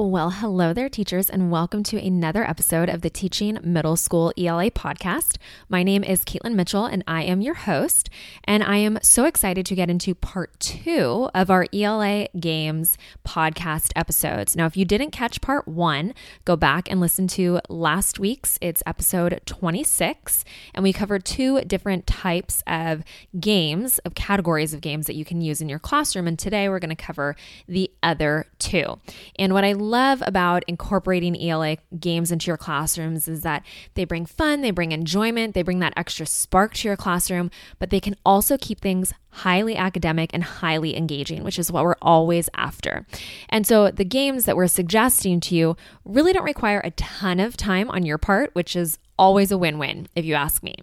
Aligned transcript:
Well, 0.00 0.30
hello 0.30 0.72
there, 0.72 0.88
teachers, 0.88 1.28
and 1.28 1.50
welcome 1.50 1.82
to 1.82 1.98
another 1.98 2.48
episode 2.48 2.88
of 2.88 3.00
the 3.00 3.10
Teaching 3.10 3.58
Middle 3.64 3.96
School 3.96 4.32
ELA 4.38 4.70
podcast. 4.70 5.38
My 5.68 5.82
name 5.82 6.04
is 6.04 6.24
Caitlin 6.24 6.54
Mitchell, 6.54 6.84
and 6.84 7.02
I 7.08 7.24
am 7.24 7.40
your 7.40 7.54
host. 7.54 8.08
And 8.44 8.62
I 8.62 8.76
am 8.76 9.00
so 9.02 9.24
excited 9.24 9.66
to 9.66 9.74
get 9.74 9.90
into 9.90 10.14
part 10.14 10.60
two 10.60 11.28
of 11.34 11.50
our 11.50 11.66
ELA 11.74 12.28
Games 12.38 12.96
podcast 13.26 13.90
episodes. 13.96 14.54
Now, 14.54 14.66
if 14.66 14.76
you 14.76 14.84
didn't 14.84 15.10
catch 15.10 15.40
part 15.40 15.66
one, 15.66 16.14
go 16.44 16.54
back 16.54 16.88
and 16.88 17.00
listen 17.00 17.26
to 17.28 17.58
last 17.68 18.20
week's. 18.20 18.56
It's 18.60 18.84
episode 18.86 19.40
26, 19.46 20.44
and 20.74 20.84
we 20.84 20.92
covered 20.92 21.24
two 21.24 21.62
different 21.62 22.06
types 22.06 22.62
of 22.68 23.02
games, 23.40 23.98
of 24.04 24.14
categories 24.14 24.72
of 24.72 24.80
games 24.80 25.08
that 25.08 25.16
you 25.16 25.24
can 25.24 25.40
use 25.40 25.60
in 25.60 25.68
your 25.68 25.80
classroom. 25.80 26.28
And 26.28 26.38
today 26.38 26.68
we're 26.68 26.78
going 26.78 26.88
to 26.90 26.94
cover 26.94 27.34
the 27.66 27.90
other 28.00 28.46
two. 28.60 29.00
And 29.36 29.52
what 29.52 29.64
I 29.64 29.72
love 29.88 30.22
about 30.26 30.64
incorporating 30.68 31.40
ELA 31.40 31.78
games 31.98 32.30
into 32.30 32.48
your 32.48 32.56
classrooms 32.56 33.26
is 33.28 33.40
that 33.42 33.64
they 33.94 34.04
bring 34.04 34.26
fun, 34.26 34.60
they 34.60 34.70
bring 34.70 34.92
enjoyment, 34.92 35.54
they 35.54 35.62
bring 35.62 35.78
that 35.80 35.94
extra 35.96 36.26
spark 36.26 36.74
to 36.74 36.88
your 36.88 36.96
classroom, 36.96 37.50
but 37.78 37.90
they 37.90 38.00
can 38.00 38.14
also 38.24 38.56
keep 38.58 38.80
things 38.80 39.12
highly 39.30 39.76
academic 39.76 40.30
and 40.32 40.42
highly 40.42 40.96
engaging, 40.96 41.44
which 41.44 41.58
is 41.58 41.70
what 41.70 41.84
we're 41.84 41.94
always 42.02 42.48
after. 42.54 43.06
And 43.48 43.66
so 43.66 43.90
the 43.90 44.04
games 44.04 44.44
that 44.44 44.56
we're 44.56 44.66
suggesting 44.66 45.40
to 45.40 45.54
you 45.54 45.76
really 46.04 46.32
don't 46.32 46.44
require 46.44 46.80
a 46.84 46.90
ton 46.92 47.40
of 47.40 47.56
time 47.56 47.90
on 47.90 48.04
your 48.04 48.18
part, 48.18 48.54
which 48.54 48.74
is 48.74 48.98
always 49.18 49.50
a 49.50 49.58
win 49.58 49.78
win, 49.78 50.08
if 50.14 50.24
you 50.24 50.34
ask 50.34 50.62
me. 50.62 50.74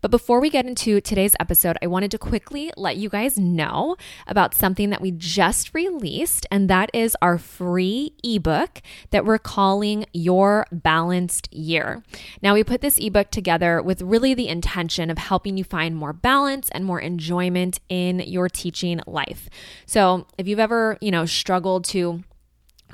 But 0.00 0.10
before 0.10 0.40
we 0.40 0.50
get 0.50 0.66
into 0.66 1.00
today's 1.00 1.36
episode, 1.38 1.76
I 1.82 1.86
wanted 1.86 2.10
to 2.12 2.18
quickly 2.18 2.72
let 2.76 2.96
you 2.96 3.08
guys 3.08 3.38
know 3.38 3.96
about 4.26 4.54
something 4.54 4.90
that 4.90 5.00
we 5.00 5.10
just 5.10 5.74
released, 5.74 6.46
and 6.50 6.68
that 6.70 6.90
is 6.92 7.16
our 7.22 7.38
free 7.38 8.14
ebook 8.22 8.80
that 9.10 9.24
we're 9.24 9.38
calling 9.38 10.06
Your 10.12 10.66
Balanced 10.72 11.52
Year. 11.52 12.02
Now, 12.42 12.54
we 12.54 12.64
put 12.64 12.80
this 12.80 12.98
ebook 12.98 13.30
together 13.30 13.82
with 13.82 14.02
really 14.02 14.34
the 14.34 14.48
intention 14.48 15.10
of 15.10 15.18
helping 15.18 15.56
you 15.56 15.64
find 15.64 15.96
more 15.96 16.12
balance 16.12 16.68
and 16.70 16.84
more 16.84 17.00
enjoyment 17.00 17.80
in 17.88 18.20
your 18.20 18.48
teaching 18.48 19.00
life. 19.06 19.48
So, 19.86 20.26
if 20.38 20.48
you've 20.48 20.58
ever, 20.58 20.98
you 21.00 21.10
know, 21.10 21.26
struggled 21.26 21.84
to 21.86 22.24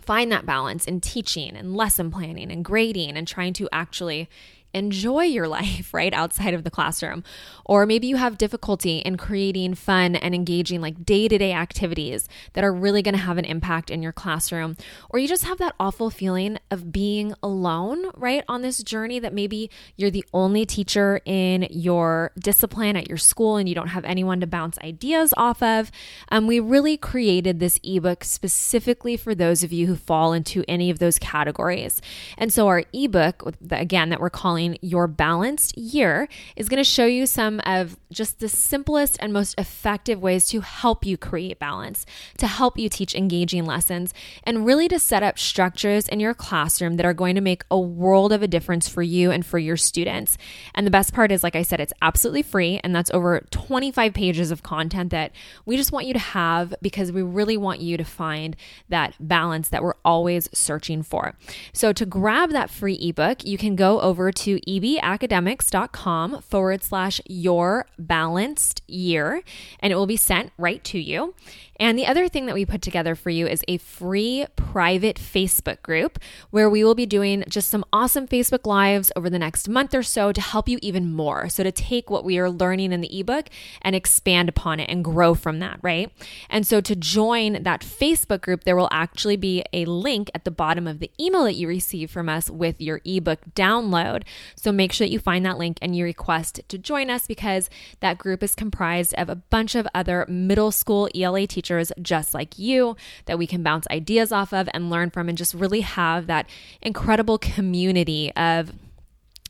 find 0.00 0.32
that 0.32 0.46
balance 0.46 0.86
in 0.86 1.00
teaching 1.00 1.56
and 1.56 1.76
lesson 1.76 2.10
planning 2.10 2.50
and 2.50 2.64
grading 2.64 3.16
and 3.16 3.28
trying 3.28 3.52
to 3.52 3.68
actually 3.70 4.28
enjoy 4.74 5.24
your 5.24 5.48
life 5.48 5.92
right 5.94 6.12
outside 6.12 6.54
of 6.54 6.64
the 6.64 6.70
classroom. 6.70 7.24
Or 7.64 7.86
maybe 7.86 8.06
you 8.06 8.16
have 8.16 8.38
difficulty 8.38 8.98
in 8.98 9.16
creating 9.16 9.74
fun 9.74 10.16
and 10.16 10.34
engaging 10.34 10.80
like 10.80 11.04
day 11.04 11.28
to 11.28 11.38
day 11.38 11.52
activities 11.52 12.28
that 12.52 12.64
are 12.64 12.72
really 12.72 13.02
going 13.02 13.14
to 13.14 13.20
have 13.20 13.38
an 13.38 13.44
impact 13.44 13.90
in 13.90 14.02
your 14.02 14.12
classroom. 14.12 14.76
Or 15.10 15.18
you 15.18 15.28
just 15.28 15.44
have 15.44 15.58
that 15.58 15.74
awful 15.78 16.10
feeling 16.10 16.58
of 16.70 16.92
being 16.92 17.34
alone, 17.42 18.10
right, 18.16 18.44
on 18.48 18.62
this 18.62 18.82
journey 18.82 19.18
that 19.18 19.32
maybe 19.32 19.70
you're 19.96 20.10
the 20.10 20.24
only 20.32 20.66
teacher 20.66 21.20
in 21.24 21.66
your 21.70 22.32
discipline 22.38 22.96
at 22.96 23.08
your 23.08 23.18
school 23.18 23.56
and 23.56 23.68
you 23.68 23.74
don't 23.74 23.88
have 23.88 24.04
anyone 24.04 24.40
to 24.40 24.46
bounce 24.46 24.78
ideas 24.80 25.32
off 25.36 25.62
of. 25.62 25.90
Um, 26.30 26.46
we 26.46 26.60
really 26.60 26.96
created 26.96 27.60
this 27.60 27.78
ebook 27.82 28.24
specifically 28.24 29.16
for 29.16 29.34
those 29.34 29.62
of 29.62 29.72
you 29.72 29.86
who 29.86 29.96
fall 29.96 30.32
into 30.32 30.64
any 30.68 30.90
of 30.90 30.98
those 30.98 31.18
categories. 31.18 32.00
And 32.36 32.52
so 32.52 32.68
our 32.68 32.84
ebook, 32.92 33.54
again, 33.70 34.10
that 34.10 34.20
we're 34.20 34.30
calling 34.30 34.59
your 34.80 35.06
Balanced 35.06 35.76
Year 35.76 36.28
is 36.56 36.68
going 36.68 36.78
to 36.78 36.84
show 36.84 37.06
you 37.06 37.26
some 37.26 37.60
of 37.66 37.96
just 38.12 38.40
the 38.40 38.48
simplest 38.48 39.16
and 39.20 39.32
most 39.32 39.54
effective 39.58 40.20
ways 40.20 40.46
to 40.48 40.60
help 40.60 41.06
you 41.06 41.16
create 41.16 41.58
balance, 41.58 42.04
to 42.38 42.46
help 42.46 42.78
you 42.78 42.88
teach 42.88 43.14
engaging 43.14 43.64
lessons, 43.64 44.12
and 44.44 44.66
really 44.66 44.88
to 44.88 44.98
set 44.98 45.22
up 45.22 45.38
structures 45.38 46.08
in 46.08 46.20
your 46.20 46.34
classroom 46.34 46.96
that 46.96 47.06
are 47.06 47.14
going 47.14 47.34
to 47.34 47.40
make 47.40 47.64
a 47.70 47.78
world 47.78 48.32
of 48.32 48.42
a 48.42 48.48
difference 48.48 48.88
for 48.88 49.02
you 49.02 49.30
and 49.30 49.46
for 49.46 49.58
your 49.58 49.76
students. 49.76 50.36
And 50.74 50.86
the 50.86 50.90
best 50.90 51.12
part 51.12 51.32
is, 51.32 51.42
like 51.42 51.56
I 51.56 51.62
said, 51.62 51.80
it's 51.80 51.92
absolutely 52.02 52.42
free, 52.42 52.80
and 52.82 52.94
that's 52.94 53.10
over 53.12 53.46
25 53.50 54.12
pages 54.12 54.50
of 54.50 54.62
content 54.62 55.10
that 55.10 55.32
we 55.64 55.76
just 55.76 55.92
want 55.92 56.06
you 56.06 56.12
to 56.12 56.18
have 56.18 56.74
because 56.82 57.12
we 57.12 57.22
really 57.22 57.56
want 57.56 57.80
you 57.80 57.96
to 57.96 58.04
find 58.04 58.56
that 58.88 59.14
balance 59.20 59.68
that 59.68 59.82
we're 59.82 59.94
always 60.04 60.48
searching 60.52 61.02
for. 61.02 61.34
So, 61.72 61.92
to 61.92 62.06
grab 62.06 62.50
that 62.50 62.70
free 62.70 62.98
ebook, 63.00 63.44
you 63.44 63.58
can 63.58 63.76
go 63.76 64.00
over 64.00 64.32
to 64.32 64.49
to 64.50 64.60
ebacademics.com 64.62 66.42
forward 66.42 66.82
slash 66.82 67.20
your 67.26 67.86
balanced 67.98 68.82
year, 68.88 69.42
and 69.80 69.92
it 69.92 69.96
will 69.96 70.06
be 70.06 70.16
sent 70.16 70.52
right 70.58 70.82
to 70.84 70.98
you. 70.98 71.34
And 71.80 71.98
the 71.98 72.06
other 72.06 72.28
thing 72.28 72.44
that 72.44 72.54
we 72.54 72.66
put 72.66 72.82
together 72.82 73.14
for 73.14 73.30
you 73.30 73.46
is 73.46 73.64
a 73.66 73.78
free 73.78 74.44
private 74.54 75.16
Facebook 75.16 75.80
group 75.82 76.18
where 76.50 76.68
we 76.68 76.84
will 76.84 76.94
be 76.94 77.06
doing 77.06 77.42
just 77.48 77.70
some 77.70 77.86
awesome 77.90 78.28
Facebook 78.28 78.66
Lives 78.66 79.10
over 79.16 79.30
the 79.30 79.38
next 79.38 79.66
month 79.66 79.94
or 79.94 80.02
so 80.02 80.30
to 80.30 80.40
help 80.42 80.68
you 80.68 80.78
even 80.82 81.10
more. 81.10 81.48
So, 81.48 81.62
to 81.64 81.72
take 81.72 82.10
what 82.10 82.22
we 82.22 82.38
are 82.38 82.50
learning 82.50 82.92
in 82.92 83.00
the 83.00 83.18
ebook 83.18 83.46
and 83.80 83.96
expand 83.96 84.50
upon 84.50 84.78
it 84.78 84.90
and 84.90 85.02
grow 85.02 85.34
from 85.34 85.58
that, 85.60 85.78
right? 85.80 86.12
And 86.50 86.66
so, 86.66 86.82
to 86.82 86.94
join 86.94 87.62
that 87.62 87.80
Facebook 87.80 88.42
group, 88.42 88.64
there 88.64 88.76
will 88.76 88.90
actually 88.92 89.36
be 89.36 89.64
a 89.72 89.86
link 89.86 90.30
at 90.34 90.44
the 90.44 90.50
bottom 90.50 90.86
of 90.86 90.98
the 90.98 91.10
email 91.18 91.44
that 91.44 91.54
you 91.54 91.66
receive 91.66 92.10
from 92.10 92.28
us 92.28 92.50
with 92.50 92.78
your 92.78 93.00
ebook 93.06 93.40
download. 93.54 94.24
So, 94.54 94.70
make 94.70 94.92
sure 94.92 95.06
that 95.06 95.12
you 95.12 95.18
find 95.18 95.46
that 95.46 95.56
link 95.56 95.78
and 95.80 95.96
you 95.96 96.04
request 96.04 96.60
to 96.68 96.76
join 96.76 97.08
us 97.08 97.26
because 97.26 97.70
that 98.00 98.18
group 98.18 98.42
is 98.42 98.54
comprised 98.54 99.14
of 99.14 99.30
a 99.30 99.36
bunch 99.36 99.74
of 99.74 99.88
other 99.94 100.26
middle 100.28 100.72
school 100.72 101.08
ELA 101.14 101.46
teachers 101.46 101.69
teachers 101.70 101.92
just 102.02 102.34
like 102.34 102.58
you 102.58 102.96
that 103.26 103.38
we 103.38 103.46
can 103.46 103.62
bounce 103.62 103.86
ideas 103.90 104.32
off 104.32 104.52
of 104.52 104.68
and 104.74 104.90
learn 104.90 105.10
from 105.10 105.28
and 105.28 105.38
just 105.38 105.54
really 105.54 105.80
have 105.80 106.26
that 106.26 106.48
incredible 106.82 107.38
community 107.38 108.32
of 108.36 108.72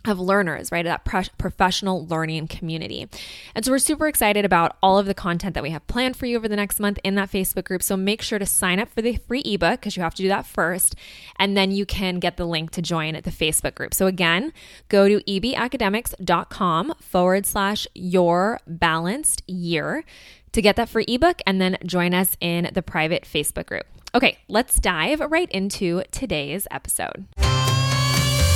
of 0.06 0.18
learners, 0.18 0.72
right? 0.72 0.86
That 0.86 1.04
pro- 1.04 1.24
professional 1.36 2.06
learning 2.06 2.48
community. 2.48 3.06
And 3.54 3.62
so 3.62 3.70
we're 3.70 3.78
super 3.78 4.08
excited 4.08 4.46
about 4.46 4.78
all 4.82 4.98
of 4.98 5.04
the 5.04 5.12
content 5.12 5.52
that 5.52 5.62
we 5.62 5.70
have 5.70 5.86
planned 5.88 6.16
for 6.16 6.24
you 6.24 6.38
over 6.38 6.48
the 6.48 6.56
next 6.56 6.80
month 6.80 6.98
in 7.04 7.16
that 7.16 7.30
Facebook 7.30 7.64
group. 7.64 7.82
So 7.82 7.98
make 7.98 8.22
sure 8.22 8.38
to 8.38 8.46
sign 8.46 8.80
up 8.80 8.88
for 8.88 9.02
the 9.02 9.16
free 9.16 9.42
ebook 9.44 9.80
because 9.80 9.98
you 9.98 10.02
have 10.02 10.14
to 10.14 10.22
do 10.22 10.28
that 10.28 10.46
first. 10.46 10.94
And 11.36 11.54
then 11.54 11.70
you 11.70 11.84
can 11.84 12.18
get 12.18 12.38
the 12.38 12.46
link 12.46 12.70
to 12.70 12.80
join 12.80 13.12
the 13.12 13.30
Facebook 13.30 13.74
group. 13.74 13.92
So 13.92 14.06
again, 14.06 14.54
go 14.88 15.06
to 15.06 15.20
ebacademics.com 15.24 16.94
forward 16.98 17.44
slash 17.44 17.86
your 17.94 18.58
balanced 18.66 19.42
year 19.46 20.04
to 20.52 20.62
get 20.62 20.76
that 20.76 20.88
free 20.88 21.04
ebook 21.08 21.40
and 21.46 21.60
then 21.60 21.78
join 21.84 22.14
us 22.14 22.36
in 22.40 22.70
the 22.72 22.82
private 22.82 23.24
Facebook 23.24 23.66
group. 23.66 23.86
Okay, 24.14 24.38
let's 24.48 24.76
dive 24.76 25.20
right 25.20 25.50
into 25.50 26.02
today's 26.10 26.66
episode. 26.70 27.26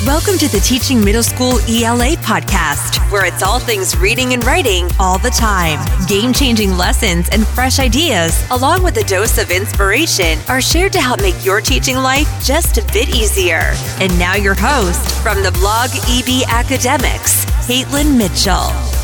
Welcome 0.05 0.37
to 0.37 0.49
the 0.49 0.61
Teaching 0.61 1.03
Middle 1.03 1.23
School 1.23 1.61
ELA 1.61 2.17
podcast, 2.17 3.11
where 3.11 3.25
it's 3.25 3.43
all 3.43 3.59
things 3.59 3.97
reading 3.97 4.35
and 4.35 4.45
writing 4.45 4.87
all 5.01 5.19
the 5.19 5.31
time. 5.31 5.79
Game 6.07 6.35
changing 6.35 6.77
lessons 6.77 7.31
and 7.31 7.47
fresh 7.47 7.79
ideas, 7.79 8.45
along 8.51 8.83
with 8.83 8.99
a 8.99 9.05
dose 9.05 9.39
of 9.39 9.51
inspiration, 9.51 10.39
are 10.49 10.61
shared 10.61 10.93
to 10.93 11.01
help 11.01 11.23
make 11.23 11.43
your 11.43 11.63
teaching 11.63 11.97
life 11.97 12.29
just 12.45 12.77
a 12.77 12.85
bit 12.93 13.09
easier. 13.09 13.73
And 13.99 14.19
now, 14.19 14.35
your 14.35 14.55
host 14.55 15.23
from 15.23 15.43
the 15.43 15.53
blog 15.53 15.89
EB 16.11 16.43
Academics, 16.51 17.47
Caitlin 17.67 18.19
Mitchell. 18.19 19.04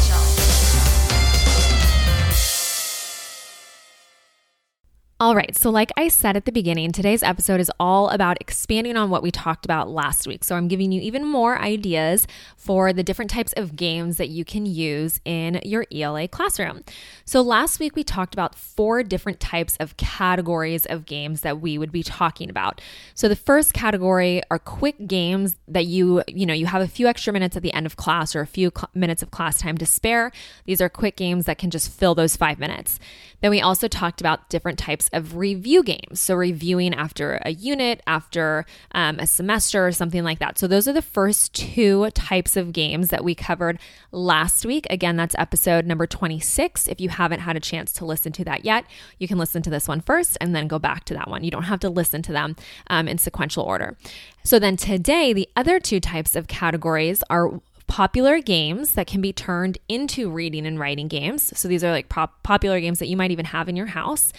All 5.22 5.34
right, 5.34 5.54
so 5.54 5.68
like 5.68 5.90
I 5.98 6.08
said 6.08 6.34
at 6.34 6.46
the 6.46 6.50
beginning, 6.50 6.92
today's 6.92 7.22
episode 7.22 7.60
is 7.60 7.70
all 7.78 8.08
about 8.08 8.38
expanding 8.40 8.96
on 8.96 9.10
what 9.10 9.22
we 9.22 9.30
talked 9.30 9.66
about 9.66 9.90
last 9.90 10.26
week. 10.26 10.42
So 10.42 10.56
I'm 10.56 10.66
giving 10.66 10.92
you 10.92 11.02
even 11.02 11.26
more 11.26 11.60
ideas 11.60 12.26
for 12.56 12.94
the 12.94 13.02
different 13.02 13.30
types 13.30 13.52
of 13.52 13.76
games 13.76 14.16
that 14.16 14.30
you 14.30 14.46
can 14.46 14.64
use 14.64 15.20
in 15.26 15.60
your 15.62 15.84
ELA 15.94 16.26
classroom. 16.26 16.84
So 17.26 17.42
last 17.42 17.80
week 17.80 17.96
we 17.96 18.02
talked 18.02 18.32
about 18.32 18.54
four 18.54 19.02
different 19.02 19.40
types 19.40 19.76
of 19.76 19.94
categories 19.98 20.86
of 20.86 21.04
games 21.04 21.42
that 21.42 21.60
we 21.60 21.76
would 21.76 21.92
be 21.92 22.02
talking 22.02 22.48
about. 22.48 22.80
So 23.12 23.28
the 23.28 23.36
first 23.36 23.74
category 23.74 24.40
are 24.50 24.58
quick 24.58 25.06
games 25.06 25.58
that 25.68 25.84
you, 25.84 26.22
you 26.28 26.46
know, 26.46 26.54
you 26.54 26.64
have 26.64 26.80
a 26.80 26.88
few 26.88 27.06
extra 27.06 27.30
minutes 27.30 27.58
at 27.58 27.62
the 27.62 27.74
end 27.74 27.84
of 27.84 27.96
class 27.96 28.34
or 28.34 28.40
a 28.40 28.46
few 28.46 28.72
cl- 28.74 28.88
minutes 28.94 29.22
of 29.22 29.30
class 29.30 29.60
time 29.60 29.76
to 29.76 29.84
spare. 29.84 30.32
These 30.64 30.80
are 30.80 30.88
quick 30.88 31.16
games 31.16 31.44
that 31.44 31.58
can 31.58 31.68
just 31.68 31.90
fill 31.92 32.14
those 32.14 32.36
5 32.36 32.58
minutes. 32.58 32.98
Then 33.42 33.50
we 33.50 33.60
also 33.60 33.86
talked 33.86 34.22
about 34.22 34.48
different 34.48 34.78
types 34.78 35.09
of 35.12 35.36
review 35.36 35.82
games. 35.82 36.20
So, 36.20 36.34
reviewing 36.34 36.94
after 36.94 37.40
a 37.44 37.50
unit, 37.50 38.02
after 38.06 38.66
um, 38.92 39.18
a 39.18 39.26
semester, 39.26 39.86
or 39.86 39.92
something 39.92 40.24
like 40.24 40.38
that. 40.38 40.58
So, 40.58 40.66
those 40.66 40.88
are 40.88 40.92
the 40.92 41.02
first 41.02 41.54
two 41.54 42.10
types 42.10 42.56
of 42.56 42.72
games 42.72 43.08
that 43.08 43.24
we 43.24 43.34
covered 43.34 43.78
last 44.12 44.64
week. 44.64 44.86
Again, 44.90 45.16
that's 45.16 45.34
episode 45.38 45.86
number 45.86 46.06
26. 46.06 46.88
If 46.88 47.00
you 47.00 47.08
haven't 47.08 47.40
had 47.40 47.56
a 47.56 47.60
chance 47.60 47.92
to 47.94 48.04
listen 48.04 48.32
to 48.32 48.44
that 48.44 48.64
yet, 48.64 48.84
you 49.18 49.28
can 49.28 49.38
listen 49.38 49.62
to 49.62 49.70
this 49.70 49.88
one 49.88 50.00
first 50.00 50.36
and 50.40 50.54
then 50.54 50.68
go 50.68 50.78
back 50.78 51.04
to 51.06 51.14
that 51.14 51.28
one. 51.28 51.44
You 51.44 51.50
don't 51.50 51.64
have 51.64 51.80
to 51.80 51.90
listen 51.90 52.22
to 52.22 52.32
them 52.32 52.56
um, 52.88 53.08
in 53.08 53.18
sequential 53.18 53.64
order. 53.64 53.96
So, 54.44 54.58
then 54.58 54.76
today, 54.76 55.32
the 55.32 55.48
other 55.56 55.80
two 55.80 56.00
types 56.00 56.36
of 56.36 56.46
categories 56.46 57.22
are 57.30 57.60
popular 57.90 58.38
games 58.38 58.92
that 58.92 59.08
can 59.08 59.20
be 59.20 59.32
turned 59.32 59.76
into 59.88 60.30
reading 60.30 60.64
and 60.64 60.78
writing 60.78 61.08
games. 61.08 61.52
So 61.58 61.66
these 61.66 61.82
are 61.82 61.90
like 61.90 62.08
pop- 62.08 62.40
popular 62.44 62.80
games 62.80 63.00
that 63.00 63.08
you 63.08 63.16
might 63.16 63.32
even 63.32 63.46
have 63.46 63.68
in 63.68 63.74
your 63.74 63.86
house. 63.86 64.32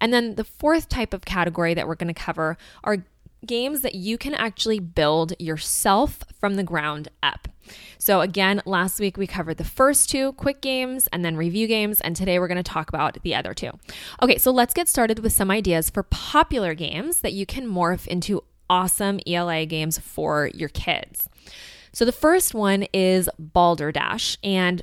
And 0.00 0.12
then 0.12 0.34
the 0.34 0.42
fourth 0.42 0.88
type 0.88 1.14
of 1.14 1.24
category 1.24 1.72
that 1.72 1.86
we're 1.86 1.94
going 1.94 2.12
to 2.12 2.20
cover 2.20 2.58
are 2.82 3.04
games 3.46 3.82
that 3.82 3.94
you 3.94 4.18
can 4.18 4.34
actually 4.34 4.80
build 4.80 5.34
yourself 5.38 6.24
from 6.40 6.56
the 6.56 6.64
ground 6.64 7.06
up. 7.22 7.46
So, 7.98 8.22
again, 8.22 8.60
last 8.66 8.98
week 8.98 9.16
we 9.16 9.28
covered 9.28 9.58
the 9.58 9.64
first 9.64 10.10
two 10.10 10.32
quick 10.32 10.60
games 10.60 11.08
and 11.12 11.24
then 11.24 11.36
review 11.36 11.68
games, 11.68 12.00
and 12.00 12.16
today 12.16 12.40
we're 12.40 12.48
going 12.48 12.56
to 12.56 12.62
talk 12.62 12.88
about 12.88 13.18
the 13.22 13.36
other 13.36 13.54
two. 13.54 13.70
Okay, 14.20 14.38
so 14.38 14.50
let's 14.50 14.74
get 14.74 14.88
started 14.88 15.20
with 15.20 15.32
some 15.32 15.50
ideas 15.50 15.90
for 15.90 16.02
popular 16.02 16.74
games 16.74 17.20
that 17.20 17.32
you 17.34 17.46
can 17.46 17.68
morph 17.68 18.06
into 18.08 18.42
awesome 18.68 19.20
ELA 19.26 19.64
games 19.64 19.98
for 19.98 20.50
your 20.54 20.68
kids. 20.68 21.28
So, 21.96 22.04
the 22.04 22.12
first 22.12 22.52
one 22.52 22.82
is 22.92 23.30
Balderdash, 23.38 24.36
and 24.44 24.82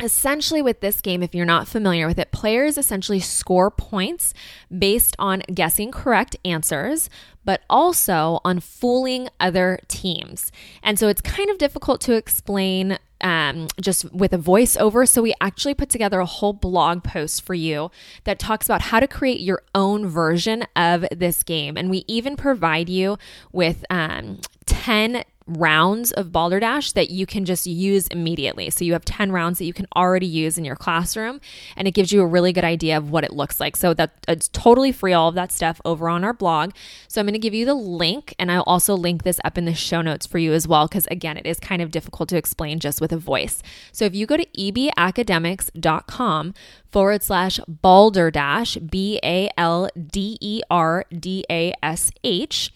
Essentially, 0.00 0.60
with 0.60 0.80
this 0.80 1.00
game, 1.00 1.22
if 1.22 1.36
you're 1.36 1.46
not 1.46 1.68
familiar 1.68 2.08
with 2.08 2.18
it, 2.18 2.32
players 2.32 2.76
essentially 2.76 3.20
score 3.20 3.70
points 3.70 4.34
based 4.76 5.14
on 5.20 5.40
guessing 5.54 5.92
correct 5.92 6.34
answers, 6.44 7.08
but 7.44 7.60
also 7.70 8.40
on 8.44 8.58
fooling 8.58 9.28
other 9.38 9.78
teams. 9.86 10.50
And 10.82 10.98
so 10.98 11.06
it's 11.06 11.20
kind 11.20 11.48
of 11.48 11.58
difficult 11.58 12.00
to 12.02 12.14
explain 12.14 12.98
um, 13.20 13.68
just 13.80 14.12
with 14.12 14.32
a 14.32 14.38
voiceover. 14.38 15.08
So 15.08 15.22
we 15.22 15.32
actually 15.40 15.74
put 15.74 15.90
together 15.90 16.18
a 16.18 16.26
whole 16.26 16.52
blog 16.52 17.04
post 17.04 17.42
for 17.42 17.54
you 17.54 17.92
that 18.24 18.40
talks 18.40 18.66
about 18.66 18.82
how 18.82 18.98
to 18.98 19.06
create 19.06 19.40
your 19.40 19.62
own 19.76 20.08
version 20.08 20.66
of 20.74 21.06
this 21.12 21.44
game. 21.44 21.76
And 21.76 21.88
we 21.88 22.04
even 22.08 22.34
provide 22.34 22.88
you 22.88 23.16
with 23.52 23.84
um, 23.90 24.40
10 24.66 25.24
rounds 25.46 26.10
of 26.12 26.32
balderdash 26.32 26.92
that 26.92 27.10
you 27.10 27.26
can 27.26 27.44
just 27.44 27.66
use 27.66 28.06
immediately. 28.08 28.70
So 28.70 28.84
you 28.84 28.94
have 28.94 29.04
10 29.04 29.30
rounds 29.30 29.58
that 29.58 29.66
you 29.66 29.74
can 29.74 29.86
already 29.94 30.26
use 30.26 30.56
in 30.56 30.64
your 30.64 30.76
classroom 30.76 31.40
and 31.76 31.86
it 31.86 31.90
gives 31.90 32.12
you 32.12 32.22
a 32.22 32.26
really 32.26 32.52
good 32.52 32.64
idea 32.64 32.96
of 32.96 33.10
what 33.10 33.24
it 33.24 33.32
looks 33.32 33.60
like. 33.60 33.76
So 33.76 33.92
that 33.94 34.14
it's 34.26 34.48
totally 34.48 34.90
free 34.90 35.12
all 35.12 35.28
of 35.28 35.34
that 35.34 35.52
stuff 35.52 35.80
over 35.84 36.08
on 36.08 36.24
our 36.24 36.32
blog. 36.32 36.72
So 37.08 37.20
I'm 37.20 37.26
going 37.26 37.34
to 37.34 37.38
give 37.38 37.52
you 37.52 37.66
the 37.66 37.74
link 37.74 38.34
and 38.38 38.50
I'll 38.50 38.62
also 38.62 38.94
link 38.94 39.22
this 39.22 39.38
up 39.44 39.58
in 39.58 39.66
the 39.66 39.74
show 39.74 40.00
notes 40.00 40.26
for 40.26 40.38
you 40.38 40.54
as 40.54 40.66
well 40.66 40.88
cuz 40.88 41.06
again 41.10 41.36
it 41.36 41.46
is 41.46 41.60
kind 41.60 41.82
of 41.82 41.90
difficult 41.90 42.30
to 42.30 42.36
explain 42.36 42.78
just 42.78 43.00
with 43.00 43.12
a 43.12 43.18
voice. 43.18 43.62
So 43.92 44.06
if 44.06 44.14
you 44.14 44.26
go 44.26 44.38
to 44.38 44.46
ebacademics.com 44.46 46.54
forward 46.90 47.22
slash 47.22 47.60
balderdash 47.68 48.76
B 48.76 49.20
A 49.22 49.50
L 49.58 49.90
D 49.94 50.38
E 50.40 50.62
R 50.70 51.04
D 51.10 51.44
A 51.50 51.74
S 51.82 52.10
H 52.22 52.72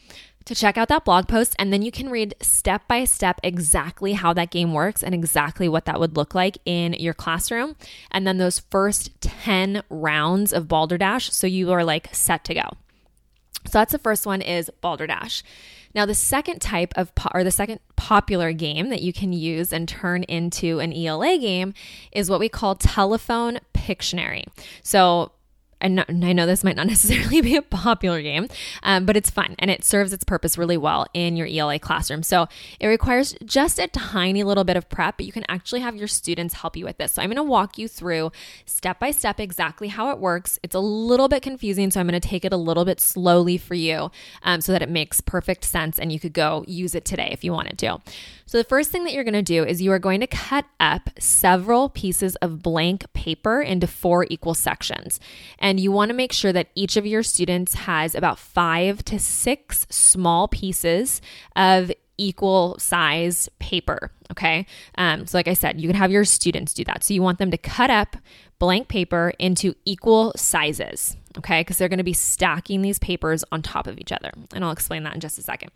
to 0.48 0.54
check 0.54 0.78
out 0.78 0.88
that 0.88 1.04
blog 1.04 1.28
post, 1.28 1.54
and 1.58 1.70
then 1.72 1.82
you 1.82 1.90
can 1.90 2.08
read 2.08 2.34
step 2.40 2.88
by 2.88 3.04
step 3.04 3.38
exactly 3.42 4.14
how 4.14 4.32
that 4.32 4.50
game 4.50 4.72
works 4.72 5.02
and 5.02 5.14
exactly 5.14 5.68
what 5.68 5.84
that 5.84 6.00
would 6.00 6.16
look 6.16 6.34
like 6.34 6.56
in 6.64 6.94
your 6.94 7.12
classroom. 7.12 7.76
And 8.10 8.26
then 8.26 8.38
those 8.38 8.58
first 8.58 9.20
10 9.20 9.82
rounds 9.90 10.54
of 10.54 10.66
Balderdash, 10.66 11.30
so 11.32 11.46
you 11.46 11.70
are 11.70 11.84
like 11.84 12.08
set 12.12 12.44
to 12.44 12.54
go. 12.54 12.70
So 13.66 13.78
that's 13.78 13.92
the 13.92 13.98
first 13.98 14.24
one 14.24 14.40
is 14.40 14.70
Balderdash. 14.80 15.42
Now, 15.94 16.06
the 16.06 16.14
second 16.14 16.60
type 16.60 16.94
of, 16.96 17.14
po- 17.14 17.30
or 17.34 17.44
the 17.44 17.50
second 17.50 17.80
popular 17.96 18.52
game 18.52 18.88
that 18.88 19.02
you 19.02 19.12
can 19.12 19.34
use 19.34 19.70
and 19.70 19.86
turn 19.86 20.22
into 20.22 20.80
an 20.80 20.94
ELA 20.94 21.36
game 21.38 21.74
is 22.10 22.30
what 22.30 22.40
we 22.40 22.48
call 22.48 22.74
telephone 22.74 23.58
Pictionary. 23.74 24.44
So 24.82 25.32
and 25.80 26.04
I 26.08 26.32
know 26.32 26.46
this 26.46 26.64
might 26.64 26.76
not 26.76 26.86
necessarily 26.88 27.40
be 27.40 27.56
a 27.56 27.62
popular 27.62 28.22
game, 28.22 28.48
um, 28.82 29.06
but 29.06 29.16
it's 29.16 29.30
fun 29.30 29.54
and 29.58 29.70
it 29.70 29.84
serves 29.84 30.12
its 30.12 30.24
purpose 30.24 30.58
really 30.58 30.76
well 30.76 31.06
in 31.14 31.36
your 31.36 31.46
ELA 31.46 31.78
classroom. 31.78 32.22
So 32.22 32.48
it 32.80 32.86
requires 32.86 33.34
just 33.44 33.78
a 33.78 33.88
tiny 33.88 34.42
little 34.42 34.64
bit 34.64 34.76
of 34.76 34.88
prep, 34.88 35.18
but 35.18 35.26
you 35.26 35.32
can 35.32 35.44
actually 35.48 35.80
have 35.80 35.96
your 35.96 36.08
students 36.08 36.54
help 36.54 36.76
you 36.76 36.84
with 36.84 36.98
this. 36.98 37.12
So 37.12 37.22
I'm 37.22 37.28
going 37.28 37.36
to 37.36 37.42
walk 37.42 37.78
you 37.78 37.88
through 37.88 38.32
step 38.66 38.98
by 38.98 39.10
step 39.10 39.40
exactly 39.40 39.88
how 39.88 40.10
it 40.10 40.18
works. 40.18 40.58
It's 40.62 40.74
a 40.74 40.80
little 40.80 41.28
bit 41.28 41.42
confusing, 41.42 41.90
so 41.90 42.00
I'm 42.00 42.08
going 42.08 42.20
to 42.20 42.28
take 42.28 42.44
it 42.44 42.52
a 42.52 42.56
little 42.56 42.84
bit 42.84 43.00
slowly 43.00 43.58
for 43.58 43.74
you 43.74 44.10
um, 44.42 44.60
so 44.60 44.72
that 44.72 44.82
it 44.82 44.88
makes 44.88 45.20
perfect 45.20 45.64
sense 45.64 45.98
and 45.98 46.12
you 46.12 46.20
could 46.20 46.32
go 46.32 46.64
use 46.66 46.94
it 46.94 47.04
today 47.04 47.28
if 47.32 47.44
you 47.44 47.52
wanted 47.52 47.78
to. 47.78 47.98
So, 48.48 48.56
the 48.56 48.64
first 48.64 48.90
thing 48.90 49.04
that 49.04 49.12
you're 49.12 49.24
going 49.24 49.34
to 49.34 49.42
do 49.42 49.62
is 49.62 49.82
you 49.82 49.92
are 49.92 49.98
going 49.98 50.20
to 50.20 50.26
cut 50.26 50.64
up 50.80 51.10
several 51.18 51.90
pieces 51.90 52.34
of 52.36 52.62
blank 52.62 53.04
paper 53.12 53.60
into 53.60 53.86
four 53.86 54.26
equal 54.30 54.54
sections. 54.54 55.20
And 55.58 55.67
you 55.76 55.92
want 55.92 56.10
to 56.10 56.14
make 56.14 56.32
sure 56.32 56.52
that 56.52 56.68
each 56.74 56.96
of 56.96 57.04
your 57.04 57.22
students 57.22 57.74
has 57.74 58.14
about 58.14 58.38
five 58.38 59.04
to 59.06 59.18
six 59.18 59.86
small 59.90 60.48
pieces 60.48 61.20
of 61.56 61.92
equal 62.18 62.76
size 62.78 63.48
paper. 63.58 64.10
Okay. 64.30 64.66
Um, 64.96 65.26
so, 65.26 65.38
like 65.38 65.48
I 65.48 65.54
said, 65.54 65.80
you 65.80 65.88
can 65.88 65.96
have 65.96 66.10
your 66.10 66.24
students 66.24 66.74
do 66.74 66.84
that. 66.84 67.02
So, 67.02 67.14
you 67.14 67.22
want 67.22 67.38
them 67.38 67.50
to 67.50 67.56
cut 67.56 67.90
up 67.90 68.16
blank 68.58 68.88
paper 68.88 69.32
into 69.38 69.74
equal 69.84 70.32
sizes, 70.36 71.16
okay? 71.38 71.60
Because 71.60 71.78
they're 71.78 71.88
going 71.88 71.98
to 71.98 72.04
be 72.04 72.12
stacking 72.12 72.82
these 72.82 72.98
papers 72.98 73.44
on 73.52 73.62
top 73.62 73.86
of 73.86 73.98
each 73.98 74.12
other. 74.12 74.32
And 74.52 74.64
I'll 74.64 74.72
explain 74.72 75.04
that 75.04 75.14
in 75.14 75.20
just 75.20 75.38
a 75.38 75.42
second. 75.42 75.70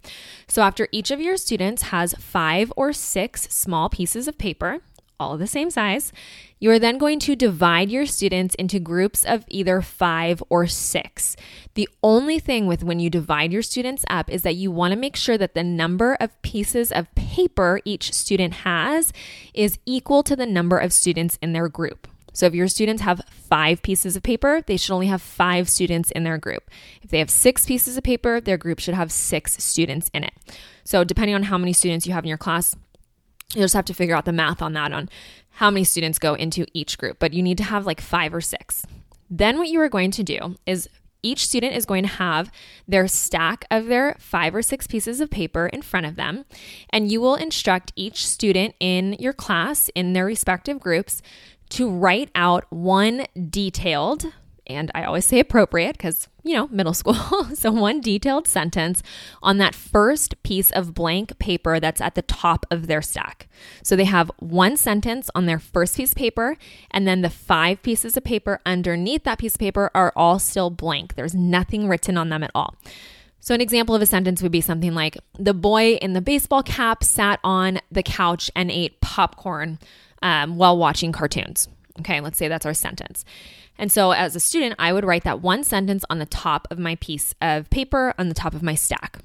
So, 0.48 0.62
after 0.62 0.88
each 0.92 1.10
of 1.10 1.20
your 1.20 1.36
students 1.36 1.82
has 1.84 2.14
five 2.18 2.72
or 2.76 2.92
six 2.92 3.42
small 3.42 3.88
pieces 3.88 4.28
of 4.28 4.36
paper, 4.36 4.80
all 5.22 5.38
the 5.38 5.46
same 5.46 5.70
size, 5.70 6.12
you 6.58 6.70
are 6.70 6.78
then 6.78 6.98
going 6.98 7.19
to 7.20 7.34
divide 7.34 7.90
your 7.90 8.06
students 8.06 8.54
into 8.56 8.78
groups 8.78 9.24
of 9.24 9.44
either 9.48 9.80
five 9.80 10.42
or 10.48 10.66
six. 10.66 11.36
The 11.74 11.88
only 12.02 12.38
thing 12.38 12.66
with 12.66 12.84
when 12.84 13.00
you 13.00 13.10
divide 13.10 13.52
your 13.52 13.62
students 13.62 14.04
up 14.08 14.30
is 14.30 14.42
that 14.42 14.54
you 14.54 14.70
want 14.70 14.92
to 14.92 14.98
make 14.98 15.16
sure 15.16 15.38
that 15.38 15.54
the 15.54 15.64
number 15.64 16.16
of 16.20 16.40
pieces 16.42 16.92
of 16.92 17.12
paper 17.14 17.80
each 17.84 18.12
student 18.12 18.54
has 18.54 19.12
is 19.54 19.78
equal 19.86 20.22
to 20.22 20.36
the 20.36 20.46
number 20.46 20.78
of 20.78 20.92
students 20.92 21.38
in 21.42 21.52
their 21.52 21.69
group. 21.69 22.06
So 22.32 22.46
if 22.46 22.54
your 22.54 22.69
students 22.69 23.02
have 23.02 23.20
five 23.28 23.82
pieces 23.82 24.16
of 24.16 24.22
paper, 24.22 24.62
they 24.62 24.76
should 24.76 24.94
only 24.94 25.08
have 25.08 25.20
five 25.20 25.69
students 25.69 26.10
in 26.12 26.24
their 26.24 26.38
group. 26.38 26.70
If 27.02 27.10
they 27.10 27.19
have 27.19 27.30
six 27.30 27.66
pieces 27.66 27.96
of 27.96 28.04
paper, 28.04 28.40
their 28.40 28.56
group 28.56 28.78
should 28.78 28.94
have 28.94 29.12
six 29.12 29.62
students 29.62 30.10
in 30.14 30.24
it. 30.24 30.32
So 30.84 31.04
depending 31.04 31.34
on 31.34 31.44
how 31.44 31.58
many 31.58 31.72
students 31.72 32.06
you 32.06 32.12
have 32.14 32.24
in 32.24 32.28
your 32.28 32.38
class, 32.38 32.74
you'll 33.54 33.64
just 33.64 33.75
have 33.75 33.84
to 33.87 33.94
figure 33.94 34.14
out 34.14 34.25
the 34.25 34.32
math 34.32 34.62
on 34.62 34.72
that 34.75 34.93
on 34.93 35.08
how 35.56 35.70
many 35.70 35.84
students 35.84 36.19
go 36.19 36.34
into 36.34 36.66
each 36.72 36.99
group, 36.99 37.19
but 37.19 37.32
you 37.32 37.43
need 37.43 37.58
to 37.58 37.64
have 37.64 37.87
like 37.87 38.00
five 38.00 38.34
or 38.34 38.40
six. 38.40 38.87
Then 39.31 39.58
what 39.58 39.69
you 39.69 39.81
are 39.81 39.88
going 39.88 40.10
to 40.12 40.22
do 40.22 40.56
is 40.66 40.88
each 41.22 41.46
student 41.46 41.75
is 41.75 41.87
going 41.87 42.02
to 42.02 42.08
have 42.08 42.50
their 42.88 43.06
stack 43.06 43.64
of 43.70 43.87
their 43.87 44.16
five 44.19 44.54
or 44.54 44.62
six 44.62 44.87
pieces 44.87 45.20
of 45.20 45.31
paper 45.31 45.66
in 45.66 45.82
front 45.82 46.06
of 46.06 46.16
them, 46.16 46.44
and 46.90 47.12
you 47.12 47.20
will 47.20 47.37
instruct 47.37 47.93
each 47.94 48.26
student 48.26 48.75
in 48.81 49.14
your 49.19 49.32
class 49.32 49.88
in 49.94 50.12
their 50.12 50.26
respective 50.26 50.81
groups 50.81 51.22
to 51.70 51.88
write 51.88 52.31
out 52.34 52.66
one 52.70 53.25
detailed, 53.48 54.26
and 54.66 54.90
I 54.94 55.04
always 55.04 55.24
say 55.24 55.40
appropriate 55.40 55.96
because, 55.96 56.28
you 56.42 56.54
know, 56.54 56.68
middle 56.68 56.94
school. 57.02 57.14
so, 57.54 57.70
one 57.70 58.00
detailed 58.00 58.46
sentence 58.46 59.02
on 59.42 59.58
that 59.58 59.74
first 59.74 60.42
piece 60.42 60.70
of 60.70 60.94
blank 60.94 61.38
paper 61.38 61.81
that's 61.81 62.00
at 62.00 62.14
the 62.14 62.22
top 62.22 62.66
of 62.70 62.86
their 62.86 63.02
stack. 63.02 63.48
So, 63.82 63.96
they 63.96 64.04
have 64.04 64.31
one 64.38 64.76
sentence 64.76 65.31
on 65.34 65.46
their 65.46 65.58
first 65.58 65.96
piece 65.96 66.12
of 66.12 66.19
paper, 66.19 66.56
and 66.90 67.06
then 67.06 67.22
the 67.22 67.31
five 67.31 67.82
pieces 67.82 68.16
of 68.16 68.24
paper 68.24 68.60
underneath 68.64 69.24
that 69.24 69.38
piece 69.38 69.54
of 69.54 69.60
paper 69.60 69.90
are 69.94 70.12
all 70.16 70.38
still 70.38 70.70
blank. 70.70 71.14
There's 71.14 71.34
nothing 71.34 71.88
written 71.88 72.16
on 72.16 72.28
them 72.28 72.42
at 72.42 72.50
all. 72.54 72.76
So, 73.40 73.54
an 73.54 73.60
example 73.60 73.94
of 73.94 74.02
a 74.02 74.06
sentence 74.06 74.40
would 74.42 74.52
be 74.52 74.60
something 74.60 74.94
like 74.94 75.19
The 75.38 75.54
boy 75.54 75.94
in 75.94 76.12
the 76.12 76.20
baseball 76.20 76.62
cap 76.62 77.02
sat 77.02 77.40
on 77.42 77.81
the 77.90 78.02
couch 78.02 78.50
and 78.54 78.70
ate 78.70 79.00
popcorn 79.00 79.81
um, 80.22 80.56
while 80.56 80.78
watching 80.78 81.10
cartoons. 81.10 81.69
Okay, 82.01 82.20
let's 82.20 82.39
say 82.39 82.49
that's 82.49 82.67
our 82.67 82.75
sentence. 82.75 83.25
And 83.79 83.91
so, 83.91 84.13
as 84.13 84.37
a 84.37 84.41
student, 84.41 84.75
I 84.79 84.93
would 84.93 85.05
write 85.05 85.25
that 85.25 85.41
one 85.41 85.65
sentence 85.65 86.05
on 86.11 86.19
the 86.19 86.27
top 86.27 86.69
of 86.70 86.79
my 86.79 86.96
piece 86.96 87.34
of 87.41 87.69
paper 87.70 88.15
on 88.19 88.29
the 88.29 88.34
top 88.34 88.55
of 88.55 88.63
my 88.63 88.75
stack. 88.75 89.19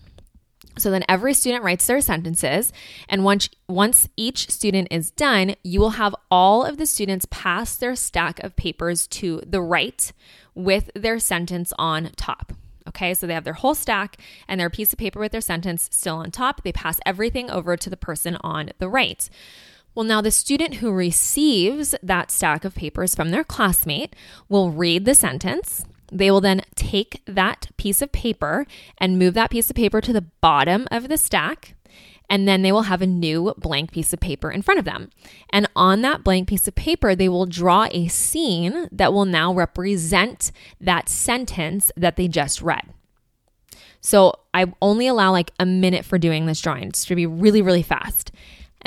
So 0.77 0.91
then 0.91 1.03
every 1.09 1.33
student 1.33 1.63
writes 1.63 1.87
their 1.87 2.01
sentences, 2.01 2.71
and 3.09 3.23
once 3.23 3.49
once 3.67 4.09
each 4.15 4.49
student 4.49 4.89
is 4.91 5.11
done, 5.11 5.55
you 5.63 5.79
will 5.79 5.91
have 5.91 6.15
all 6.29 6.63
of 6.63 6.77
the 6.77 6.85
students 6.85 7.27
pass 7.29 7.75
their 7.75 7.95
stack 7.95 8.39
of 8.43 8.55
papers 8.55 9.07
to 9.07 9.41
the 9.45 9.61
right 9.61 10.11
with 10.53 10.89
their 10.95 11.19
sentence 11.19 11.73
on 11.77 12.11
top. 12.15 12.53
Okay, 12.87 13.13
so 13.13 13.27
they 13.27 13.33
have 13.33 13.43
their 13.43 13.53
whole 13.53 13.75
stack 13.75 14.17
and 14.47 14.59
their 14.59 14.69
piece 14.69 14.93
of 14.93 14.99
paper 14.99 15.19
with 15.19 15.31
their 15.31 15.41
sentence 15.41 15.89
still 15.91 16.17
on 16.17 16.31
top. 16.31 16.63
They 16.63 16.71
pass 16.71 16.99
everything 17.05 17.49
over 17.49 17.75
to 17.75 17.89
the 17.89 17.97
person 17.97 18.37
on 18.41 18.69
the 18.77 18.87
right. 18.87 19.29
Well, 19.97 20.03
now 20.03 20.21
the 20.21 20.29
student 20.29 20.75
who 20.75 20.91
receives 20.91 21.95
that 22.03 22.29
stack 22.29 22.63
of 22.63 22.75
papers 22.75 23.15
from 23.15 23.31
their 23.31 23.43
classmate 23.43 24.15
will 24.47 24.69
read 24.69 25.05
the 25.05 25.15
sentence. 25.15 25.85
They 26.11 26.29
will 26.29 26.39
then 26.39 26.61
take 26.75 27.23
that 27.25 27.71
piece 27.77 28.03
of 28.03 28.11
paper 28.11 28.67
and 28.99 29.17
move 29.17 29.33
that 29.33 29.49
piece 29.49 29.71
of 29.71 29.75
paper 29.75 29.99
to 30.01 30.13
the 30.13 30.21
bottom 30.21 30.87
of 30.91 31.09
the 31.09 31.17
stack. 31.17 31.73
And 32.29 32.47
then 32.47 32.61
they 32.61 32.71
will 32.71 32.83
have 32.83 33.01
a 33.01 33.07
new 33.07 33.55
blank 33.57 33.91
piece 33.91 34.13
of 34.13 34.19
paper 34.19 34.51
in 34.51 34.61
front 34.61 34.77
of 34.77 34.85
them. 34.85 35.09
And 35.49 35.67
on 35.75 36.03
that 36.03 36.23
blank 36.23 36.47
piece 36.47 36.67
of 36.67 36.75
paper, 36.75 37.15
they 37.15 37.27
will 37.27 37.47
draw 37.47 37.87
a 37.89 38.07
scene 38.07 38.89
that 38.91 39.13
will 39.13 39.25
now 39.25 39.51
represent 39.51 40.51
that 40.79 41.09
sentence 41.09 41.91
that 41.97 42.17
they 42.17 42.27
just 42.27 42.61
read. 42.61 42.83
So 44.01 44.33
I 44.53 44.71
only 44.79 45.07
allow 45.07 45.31
like 45.31 45.53
a 45.59 45.65
minute 45.65 46.05
for 46.05 46.19
doing 46.19 46.45
this 46.45 46.61
drawing. 46.61 46.89
It's 46.89 47.03
to 47.05 47.15
be 47.15 47.25
really, 47.25 47.63
really 47.63 47.81
fast. 47.81 48.31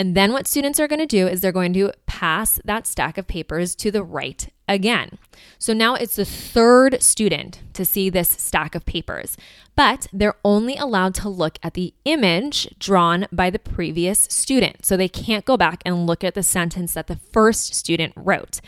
And 0.01 0.15
then 0.15 0.33
what 0.33 0.47
students 0.47 0.81
are 0.81 0.89
going 0.89 1.01
to 1.01 1.05
do 1.07 1.29
is 1.29 1.43
they're 1.43 1.53
going 1.53 1.75
to 1.75 1.93
pass 2.07 2.59
that 2.65 2.87
stack 2.87 3.19
of 3.19 3.27
papers 3.27 3.75
to 3.75 3.91
the 3.91 4.03
right 4.03 4.49
again. 4.67 5.19
So 5.59 5.75
now 5.75 5.95
it's 5.95 6.17
the 6.17 6.25
third 6.25 7.03
student 7.03 7.61
to 7.75 7.85
see 7.85 8.09
this 8.09 8.31
stack 8.31 8.75
of 8.75 8.87
papers, 8.87 9.37
but 9.77 10.07
they're 10.11 10.39
only 10.43 10.75
allowed 10.77 11.15
to 11.17 11.29
look 11.29 11.59
at 11.63 11.75
the 11.75 11.93
image 12.07 12.75
drawn 12.79 13.27
by 13.31 13.51
the 13.51 13.59
previous 13.59 14.21
student. 14.21 14.87
So 14.87 14.97
they 14.97 15.07
can't 15.07 15.45
go 15.45 15.59
back 15.59 15.83
and 15.85 16.07
look 16.07 16.25
at 16.25 16.33
the 16.33 16.43
sentence 16.43 16.95
that 16.95 17.07
the 17.07 17.17
first 17.17 17.75
student 17.75 18.15
wrote. 18.17 18.63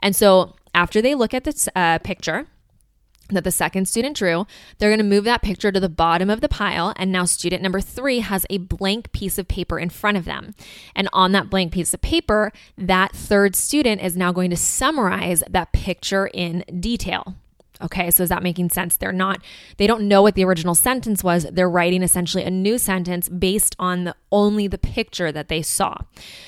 And 0.00 0.14
so 0.14 0.54
after 0.74 1.00
they 1.00 1.14
look 1.14 1.32
at 1.32 1.44
this 1.44 1.66
uh, 1.74 1.98
picture, 2.00 2.46
that 3.30 3.44
the 3.44 3.50
second 3.50 3.88
student 3.88 4.16
drew, 4.16 4.46
they're 4.78 4.90
going 4.90 4.98
to 4.98 5.04
move 5.04 5.24
that 5.24 5.42
picture 5.42 5.72
to 5.72 5.80
the 5.80 5.88
bottom 5.88 6.30
of 6.30 6.40
the 6.40 6.48
pile. 6.48 6.92
And 6.96 7.10
now 7.10 7.24
student 7.24 7.62
number 7.62 7.80
three 7.80 8.20
has 8.20 8.46
a 8.50 8.58
blank 8.58 9.12
piece 9.12 9.38
of 9.38 9.48
paper 9.48 9.78
in 9.78 9.90
front 9.90 10.16
of 10.16 10.24
them. 10.24 10.54
And 10.94 11.08
on 11.12 11.32
that 11.32 11.50
blank 11.50 11.72
piece 11.72 11.94
of 11.94 12.00
paper, 12.00 12.52
that 12.76 13.12
third 13.12 13.56
student 13.56 14.02
is 14.02 14.16
now 14.16 14.32
going 14.32 14.50
to 14.50 14.56
summarize 14.56 15.42
that 15.48 15.72
picture 15.72 16.26
in 16.26 16.64
detail. 16.80 17.36
Okay, 17.84 18.10
so 18.10 18.22
is 18.22 18.30
that 18.30 18.42
making 18.42 18.70
sense? 18.70 18.96
They're 18.96 19.12
not, 19.12 19.42
they 19.76 19.86
don't 19.86 20.08
know 20.08 20.22
what 20.22 20.34
the 20.34 20.44
original 20.44 20.74
sentence 20.74 21.22
was. 21.22 21.46
They're 21.52 21.68
writing 21.68 22.02
essentially 22.02 22.42
a 22.42 22.50
new 22.50 22.78
sentence 22.78 23.28
based 23.28 23.76
on 23.78 24.04
the 24.04 24.16
only 24.32 24.66
the 24.66 24.78
picture 24.78 25.30
that 25.30 25.48
they 25.48 25.60
saw. 25.60 25.98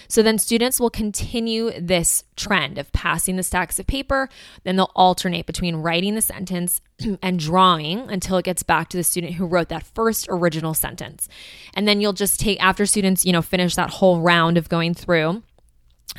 So 0.08 0.22
then 0.22 0.38
students 0.38 0.80
will 0.80 0.88
continue 0.88 1.72
this 1.78 2.24
trend 2.36 2.78
of 2.78 2.90
passing 2.92 3.36
the 3.36 3.42
stacks 3.42 3.78
of 3.78 3.86
paper, 3.86 4.30
then 4.64 4.76
they'll 4.76 4.90
alternate 4.96 5.46
between 5.46 5.76
writing 5.76 6.14
the 6.14 6.22
sentence 6.22 6.80
and 7.22 7.38
drawing 7.38 8.10
until 8.10 8.38
it 8.38 8.44
gets 8.44 8.62
back 8.62 8.88
to 8.88 8.96
the 8.96 9.04
student 9.04 9.34
who 9.34 9.46
wrote 9.46 9.68
that 9.68 9.82
first 9.82 10.26
original 10.30 10.72
sentence. 10.72 11.28
And 11.74 11.86
then 11.86 12.00
you'll 12.00 12.14
just 12.14 12.40
take 12.40 12.62
after 12.62 12.86
students, 12.86 13.26
you 13.26 13.32
know, 13.32 13.42
finish 13.42 13.74
that 13.74 13.90
whole 13.90 14.20
round 14.20 14.56
of 14.56 14.70
going 14.70 14.94
through 14.94 15.42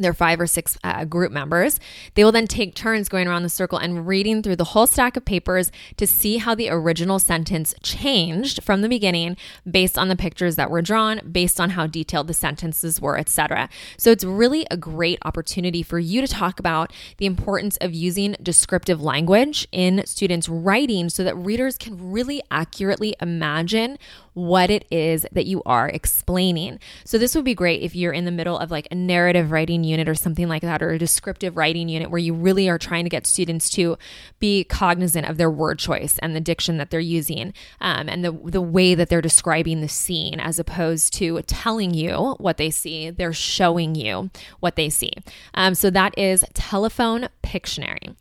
their 0.04 0.14
five 0.14 0.40
or 0.40 0.48
six 0.48 0.78
uh, 0.84 1.06
group 1.06 1.32
members. 1.32 1.80
They 2.16 2.24
will 2.24 2.32
then 2.32 2.48
take 2.48 2.76
turns 2.76 3.10
going 3.10 3.28
around 3.28 3.44
the 3.44 3.50
circle 3.50 3.78
and 3.78 4.08
reading 4.08 4.42
through 4.42 4.56
the 4.58 4.64
whole 4.64 4.88
stack 4.88 5.18
of 5.18 5.26
papers 5.26 5.72
to 5.98 6.08
see 6.08 6.38
how 6.38 6.56
the 6.56 6.70
original 6.70 7.20
sentence 7.20 7.74
changed 7.82 8.64
from 8.64 8.82
the 8.82 8.90
beginning 8.90 9.38
based 9.70 9.98
on 9.98 10.08
the 10.08 10.16
pictures 10.16 10.56
that 10.56 10.70
were 10.70 10.82
drawn, 10.82 11.22
based 11.32 11.60
on 11.60 11.72
how 11.72 11.88
detailed 11.88 12.28
the 12.28 12.34
sentences 12.34 13.02
were, 13.02 13.18
etc. 13.18 13.70
So 13.98 14.12
it's 14.12 14.24
really 14.24 14.66
a 14.72 14.78
great 14.78 15.20
opportunity 15.24 15.84
for 15.84 16.00
you 16.00 16.22
to 16.22 16.28
talk 16.28 16.60
about 16.60 16.92
the 17.18 17.26
importance 17.26 17.78
of 17.78 17.94
using 17.94 18.36
descriptive 18.42 19.02
language 19.02 19.68
in 19.72 20.06
students' 20.06 20.50
writing 20.50 21.10
so 21.10 21.24
that 21.24 21.36
readers 21.36 21.78
can 21.78 22.12
really 22.12 22.42
accurately 22.52 23.16
imagine 23.22 23.98
what 24.38 24.70
it 24.70 24.86
is 24.92 25.26
that 25.32 25.48
you 25.48 25.64
are 25.66 25.90
explaining. 25.90 26.78
So, 27.04 27.18
this 27.18 27.34
would 27.34 27.44
be 27.44 27.56
great 27.56 27.82
if 27.82 27.96
you're 27.96 28.14
in 28.14 28.26
the 28.26 28.32
middle 28.32 28.56
of 28.56 28.70
like 28.70 28.88
a 28.92 28.96
narrative 28.96 29.50
writing 29.50 29.84
unit 29.84 30.08
or 30.08 30.14
something 30.14 30.48
like 30.48 30.62
that, 30.62 30.84
or 30.84 30.92
a 30.92 31.00
descriptive 31.00 31.58
writing 31.58 31.90
unit 31.90 32.12
where 32.12 32.20
you 32.20 32.36
really 32.36 32.70
are 32.70 32.78
trying 32.78 33.04
to 33.04 33.10
get 33.10 33.26
students 33.26 33.68
to 33.72 33.98
be 34.38 34.64
cognizant 34.64 35.28
of 35.28 35.38
their 35.38 35.50
word 35.50 35.80
choice 35.80 36.20
and 36.20 36.36
the 36.36 36.40
diction 36.40 36.78
that 36.78 36.92
they're 36.92 37.00
using 37.00 37.52
um, 37.82 38.08
and 38.08 38.24
the, 38.24 38.32
the 38.32 38.62
way 38.62 38.94
that 38.94 39.10
they're 39.10 39.22
describing 39.22 39.82
the 39.82 39.90
scene 39.90 40.40
as 40.40 40.60
opposed 40.60 41.16
to 41.16 41.42
telling 41.42 41.96
you 41.96 42.36
what 42.38 42.58
they 42.58 42.70
see, 42.70 43.10
they're 43.10 43.34
showing 43.34 43.96
you 43.96 44.30
what 44.60 44.76
they 44.76 44.88
see. 44.88 45.14
Um, 45.56 45.74
so, 45.74 45.90
that 45.90 46.16
is 46.16 46.46
Telephone 46.54 47.30
Pictionary. 47.42 48.16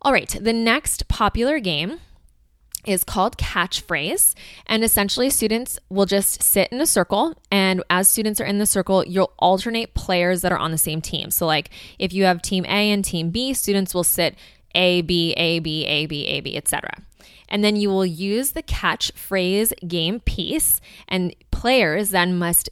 All 0.00 0.14
right, 0.14 0.34
the 0.40 0.54
next 0.54 1.08
popular 1.08 1.60
game 1.60 2.00
is 2.86 3.04
called 3.04 3.38
catchphrase. 3.38 4.34
And 4.66 4.82
essentially, 4.82 5.30
students 5.30 5.78
will 5.88 6.06
just 6.06 6.42
sit 6.42 6.70
in 6.72 6.80
a 6.80 6.86
circle. 6.86 7.34
And 7.50 7.82
as 7.90 8.08
students 8.08 8.40
are 8.40 8.44
in 8.44 8.58
the 8.58 8.66
circle, 8.66 9.04
you'll 9.04 9.32
alternate 9.38 9.94
players 9.94 10.42
that 10.42 10.52
are 10.52 10.58
on 10.58 10.70
the 10.70 10.78
same 10.78 11.00
team. 11.00 11.30
So, 11.30 11.46
like 11.46 11.70
if 11.98 12.12
you 12.12 12.24
have 12.24 12.42
team 12.42 12.64
A 12.64 12.90
and 12.90 13.04
team 13.04 13.30
B, 13.30 13.54
students 13.54 13.94
will 13.94 14.04
sit 14.04 14.36
A, 14.74 15.02
B, 15.02 15.32
A, 15.36 15.58
B, 15.58 15.86
A, 15.86 16.06
B, 16.06 16.26
A, 16.26 16.40
B, 16.40 16.56
etc. 16.56 16.90
And 17.48 17.62
then 17.62 17.76
you 17.76 17.90
will 17.90 18.06
use 18.06 18.52
the 18.52 18.62
catchphrase 18.62 19.72
game 19.86 20.20
piece, 20.20 20.80
and 21.06 21.36
players 21.50 22.10
then 22.10 22.38
must 22.38 22.70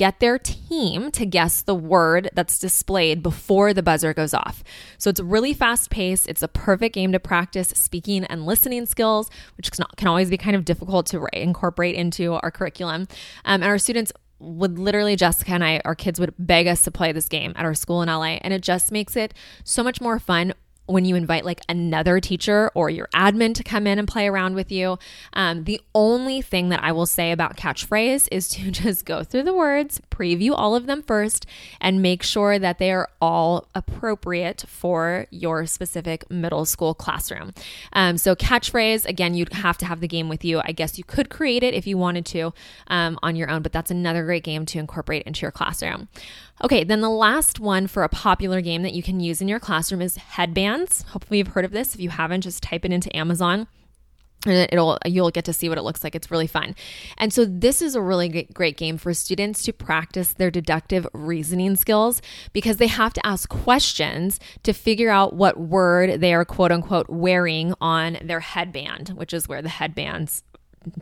get 0.00 0.18
their 0.18 0.38
team 0.38 1.10
to 1.10 1.26
guess 1.26 1.60
the 1.60 1.74
word 1.74 2.30
that's 2.32 2.58
displayed 2.58 3.22
before 3.22 3.74
the 3.74 3.82
buzzer 3.82 4.14
goes 4.14 4.32
off. 4.32 4.64
So 4.96 5.10
it's 5.10 5.20
really 5.20 5.52
fast 5.52 5.90
paced. 5.90 6.26
It's 6.26 6.42
a 6.42 6.48
perfect 6.48 6.94
game 6.94 7.12
to 7.12 7.20
practice 7.20 7.68
speaking 7.76 8.24
and 8.24 8.46
listening 8.46 8.86
skills, 8.86 9.28
which 9.58 9.70
can 9.70 10.08
always 10.08 10.30
be 10.30 10.38
kind 10.38 10.56
of 10.56 10.64
difficult 10.64 11.04
to 11.08 11.26
incorporate 11.34 11.96
into 11.96 12.32
our 12.32 12.50
curriculum. 12.50 13.08
Um, 13.44 13.62
and 13.62 13.64
our 13.64 13.76
students 13.76 14.10
would 14.38 14.78
literally 14.78 15.16
Jessica 15.16 15.52
and 15.52 15.62
I, 15.62 15.82
our 15.84 15.94
kids 15.94 16.18
would 16.18 16.32
beg 16.38 16.66
us 16.66 16.82
to 16.84 16.90
play 16.90 17.12
this 17.12 17.28
game 17.28 17.52
at 17.54 17.66
our 17.66 17.74
school 17.74 18.00
in 18.00 18.08
LA, 18.08 18.38
and 18.40 18.54
it 18.54 18.62
just 18.62 18.90
makes 18.90 19.16
it 19.16 19.34
so 19.64 19.82
much 19.82 20.00
more 20.00 20.18
fun 20.18 20.54
when 20.86 21.04
you 21.04 21.14
invite 21.14 21.44
like 21.44 21.60
another 21.68 22.20
teacher 22.20 22.70
or 22.74 22.90
your 22.90 23.08
admin 23.14 23.54
to 23.54 23.62
come 23.62 23.86
in 23.86 23.98
and 23.98 24.08
play 24.08 24.26
around 24.26 24.54
with 24.54 24.72
you. 24.72 24.98
Um, 25.32 25.64
the 25.64 25.80
only 25.94 26.42
thing 26.42 26.68
that 26.70 26.82
I 26.82 26.92
will 26.92 27.06
say 27.06 27.30
about 27.30 27.56
catchphrase 27.56 28.28
is 28.32 28.48
to 28.50 28.70
just 28.70 29.04
go 29.04 29.22
through 29.22 29.44
the 29.44 29.54
words, 29.54 30.00
preview 30.10 30.52
all 30.54 30.74
of 30.74 30.86
them 30.86 31.02
first, 31.02 31.46
and 31.80 32.02
make 32.02 32.22
sure 32.22 32.58
that 32.58 32.78
they 32.78 32.90
are 32.90 33.08
all 33.20 33.68
appropriate 33.74 34.64
for 34.66 35.26
your 35.30 35.66
specific 35.66 36.28
middle 36.30 36.64
school 36.64 36.94
classroom. 36.94 37.52
Um, 37.92 38.18
so, 38.18 38.34
catchphrase, 38.34 39.06
again, 39.06 39.34
you'd 39.34 39.52
have 39.52 39.78
to 39.78 39.86
have 39.86 40.00
the 40.00 40.08
game 40.08 40.28
with 40.28 40.44
you. 40.44 40.60
I 40.64 40.72
guess 40.72 40.98
you 40.98 41.04
could 41.04 41.30
create 41.30 41.62
it 41.62 41.74
if 41.74 41.86
you 41.86 41.96
wanted 41.96 42.26
to 42.26 42.52
um, 42.88 43.18
on 43.22 43.36
your 43.36 43.48
own, 43.48 43.62
but 43.62 43.72
that's 43.72 43.90
another 43.90 44.24
great 44.24 44.44
game 44.44 44.66
to 44.66 44.78
incorporate 44.78 45.22
into 45.22 45.42
your 45.42 45.52
classroom. 45.52 46.08
Okay, 46.62 46.84
then 46.84 47.00
the 47.00 47.08
last 47.08 47.58
one 47.58 47.86
for 47.86 48.02
a 48.02 48.08
popular 48.08 48.60
game 48.60 48.82
that 48.82 48.92
you 48.92 49.02
can 49.02 49.18
use 49.18 49.40
in 49.40 49.48
your 49.48 49.60
classroom 49.60 50.02
is 50.02 50.16
headbands. 50.80 51.02
Hopefully, 51.10 51.38
you've 51.38 51.48
heard 51.48 51.64
of 51.64 51.72
this. 51.72 51.94
If 51.94 52.00
you 52.00 52.10
haven't, 52.10 52.42
just 52.42 52.62
type 52.62 52.84
it 52.84 52.92
into 52.92 53.14
Amazon 53.16 53.66
and 54.46 54.66
it'll 54.72 54.98
you'll 55.04 55.30
get 55.30 55.44
to 55.44 55.52
see 55.52 55.68
what 55.68 55.76
it 55.76 55.82
looks 55.82 56.02
like 56.02 56.14
it's 56.14 56.30
really 56.30 56.46
fun 56.46 56.74
and 57.18 57.30
so 57.30 57.44
this 57.44 57.82
is 57.82 57.94
a 57.94 58.00
really 58.00 58.48
great 58.54 58.78
game 58.78 58.96
for 58.96 59.12
students 59.12 59.62
to 59.62 59.70
practice 59.70 60.32
their 60.32 60.50
deductive 60.50 61.06
reasoning 61.12 61.76
skills 61.76 62.22
because 62.54 62.78
they 62.78 62.86
have 62.86 63.12
to 63.12 63.26
ask 63.26 63.50
questions 63.50 64.40
to 64.62 64.72
figure 64.72 65.10
out 65.10 65.34
what 65.34 65.60
word 65.60 66.22
they 66.22 66.32
are 66.32 66.46
quote 66.46 66.72
unquote 66.72 67.10
wearing 67.10 67.74
on 67.82 68.16
their 68.22 68.40
headband 68.40 69.10
which 69.10 69.34
is 69.34 69.46
where 69.46 69.60
the 69.60 69.68
headbands 69.68 70.42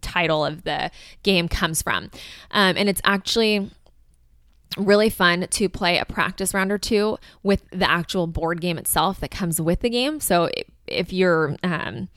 title 0.01 0.45
of 0.45 0.65
the 0.65 0.91
game 1.23 1.47
comes 1.47 1.81
from 1.81 2.11
um, 2.51 2.77
and 2.77 2.89
it's 2.89 3.01
actually 3.05 3.71
really 4.79 5.11
fun 5.11 5.47
to 5.51 5.69
play 5.69 5.99
a 5.99 6.05
practice 6.05 6.55
round 6.55 6.73
or 6.73 6.79
two 6.79 7.19
with 7.43 7.69
the 7.71 7.89
actual 7.91 8.27
board 8.27 8.61
game 8.61 8.79
itself 8.79 9.21
that 9.21 9.31
comes 9.31 9.61
with 9.61 9.81
the 9.81 9.91
game. 9.91 10.21
So 10.21 10.49
if 10.87 11.13
you're 11.13 11.57
um, 11.63 12.09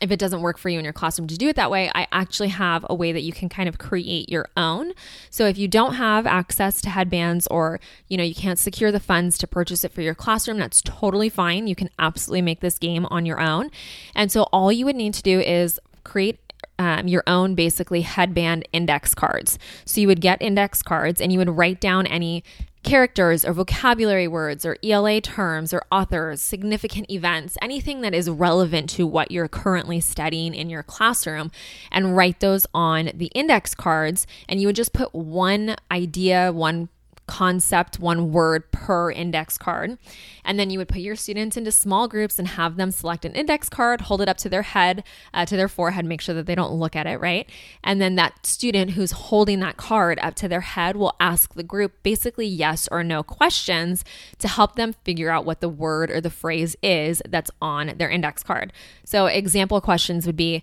if 0.00 0.10
it 0.10 0.18
doesn't 0.18 0.40
work 0.40 0.58
for 0.58 0.68
you 0.68 0.78
in 0.78 0.84
your 0.84 0.92
classroom 0.92 1.28
to 1.28 1.36
do 1.36 1.48
it 1.48 1.56
that 1.56 1.70
way, 1.70 1.90
I 1.94 2.08
actually 2.10 2.48
have 2.48 2.84
a 2.88 2.94
way 2.94 3.12
that 3.12 3.22
you 3.22 3.32
can 3.32 3.48
kind 3.48 3.68
of 3.68 3.78
create 3.78 4.28
your 4.28 4.48
own. 4.56 4.92
So 5.30 5.46
if 5.46 5.58
you 5.58 5.68
don't 5.68 5.94
have 5.94 6.26
access 6.26 6.80
to 6.82 6.90
headbands 6.90 7.46
or, 7.48 7.78
you 8.08 8.16
know, 8.16 8.24
you 8.24 8.34
can't 8.34 8.58
secure 8.58 8.90
the 8.90 8.98
funds 8.98 9.38
to 9.38 9.46
purchase 9.46 9.84
it 9.84 9.92
for 9.92 10.02
your 10.02 10.14
classroom, 10.14 10.58
that's 10.58 10.82
totally 10.82 11.28
fine. 11.28 11.66
You 11.66 11.76
can 11.76 11.90
absolutely 11.98 12.42
make 12.42 12.60
this 12.60 12.78
game 12.78 13.06
on 13.06 13.26
your 13.26 13.38
own. 13.38 13.70
And 14.14 14.32
so 14.32 14.44
all 14.44 14.72
you 14.72 14.86
would 14.86 14.96
need 14.96 15.14
to 15.14 15.22
do 15.22 15.40
is 15.40 15.78
create 16.04 16.41
um, 16.82 17.06
your 17.06 17.22
own 17.28 17.54
basically 17.54 18.00
headband 18.00 18.66
index 18.72 19.14
cards. 19.14 19.56
So 19.84 20.00
you 20.00 20.08
would 20.08 20.20
get 20.20 20.42
index 20.42 20.82
cards 20.82 21.20
and 21.20 21.32
you 21.32 21.38
would 21.38 21.50
write 21.50 21.80
down 21.80 22.08
any 22.08 22.42
characters 22.82 23.44
or 23.44 23.52
vocabulary 23.52 24.26
words 24.26 24.66
or 24.66 24.76
ELA 24.82 25.20
terms 25.20 25.72
or 25.72 25.84
authors, 25.92 26.42
significant 26.42 27.08
events, 27.08 27.56
anything 27.62 28.00
that 28.00 28.12
is 28.12 28.28
relevant 28.28 28.90
to 28.90 29.06
what 29.06 29.30
you're 29.30 29.46
currently 29.46 30.00
studying 30.00 30.52
in 30.54 30.68
your 30.68 30.82
classroom, 30.82 31.52
and 31.92 32.16
write 32.16 32.40
those 32.40 32.66
on 32.74 33.12
the 33.14 33.30
index 33.34 33.76
cards. 33.76 34.26
And 34.48 34.60
you 34.60 34.66
would 34.66 34.74
just 34.74 34.92
put 34.92 35.14
one 35.14 35.76
idea, 35.92 36.50
one 36.50 36.88
concept, 37.26 37.98
one 37.98 38.32
word 38.32 38.70
per 38.72 39.10
index 39.10 39.56
card. 39.56 39.98
And 40.44 40.58
then 40.58 40.70
you 40.70 40.78
would 40.78 40.88
put 40.88 41.00
your 41.00 41.16
students 41.16 41.56
into 41.56 41.70
small 41.70 42.08
groups 42.08 42.38
and 42.38 42.48
have 42.48 42.76
them 42.76 42.90
select 42.90 43.24
an 43.24 43.32
index 43.32 43.68
card, 43.68 44.02
hold 44.02 44.20
it 44.20 44.28
up 44.28 44.36
to 44.38 44.48
their 44.48 44.62
head, 44.62 45.04
uh, 45.32 45.46
to 45.46 45.56
their 45.56 45.68
forehead, 45.68 46.04
make 46.04 46.20
sure 46.20 46.34
that 46.34 46.46
they 46.46 46.54
don't 46.54 46.72
look 46.72 46.96
at 46.96 47.06
it, 47.06 47.20
right? 47.20 47.48
And 47.84 48.00
then 48.00 48.16
that 48.16 48.44
student 48.44 48.92
who's 48.92 49.12
holding 49.12 49.60
that 49.60 49.76
card 49.76 50.18
up 50.22 50.34
to 50.36 50.48
their 50.48 50.60
head 50.60 50.96
will 50.96 51.14
ask 51.20 51.54
the 51.54 51.62
group 51.62 52.02
basically 52.02 52.46
yes 52.46 52.88
or 52.90 53.04
no 53.04 53.22
questions 53.22 54.04
to 54.38 54.48
help 54.48 54.76
them 54.76 54.94
figure 55.04 55.30
out 55.30 55.44
what 55.44 55.60
the 55.60 55.68
word 55.68 56.10
or 56.10 56.20
the 56.20 56.30
phrase 56.30 56.76
is 56.82 57.22
that's 57.28 57.50
on 57.60 57.94
their 57.96 58.10
index 58.10 58.42
card. 58.42 58.72
So, 59.04 59.26
example 59.26 59.80
questions 59.80 60.26
would 60.26 60.36
be, 60.36 60.62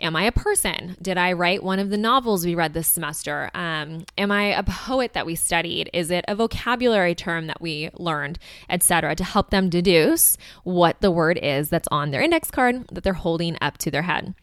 Am 0.00 0.16
I 0.16 0.24
a 0.24 0.32
person? 0.32 0.96
Did 1.00 1.18
I 1.18 1.32
write 1.32 1.62
one 1.62 1.78
of 1.78 1.90
the 1.90 1.96
novels 1.96 2.44
we 2.44 2.54
read 2.54 2.74
this 2.74 2.88
semester? 2.88 3.50
Um, 3.54 4.04
am 4.18 4.32
I 4.32 4.46
a 4.46 4.64
poet 4.64 5.12
that 5.12 5.24
we 5.24 5.36
studied? 5.36 5.88
Is 5.92 6.10
it 6.10 6.24
a 6.26 6.34
vocabulary 6.34 7.14
term 7.14 7.46
that 7.46 7.60
we 7.60 7.90
learned, 7.94 8.40
etc., 8.68 9.14
to 9.14 9.24
help 9.24 9.50
them 9.50 9.70
deduce 9.70 10.36
what 10.64 11.00
the 11.00 11.12
word 11.12 11.38
is 11.40 11.68
that's 11.68 11.88
on 11.92 12.10
their 12.10 12.22
index 12.22 12.50
card 12.50 12.88
that 12.88 13.04
they're 13.04 13.12
holding 13.12 13.56
up 13.60 13.78
to 13.78 13.90
their 13.90 14.02
head. 14.02 14.34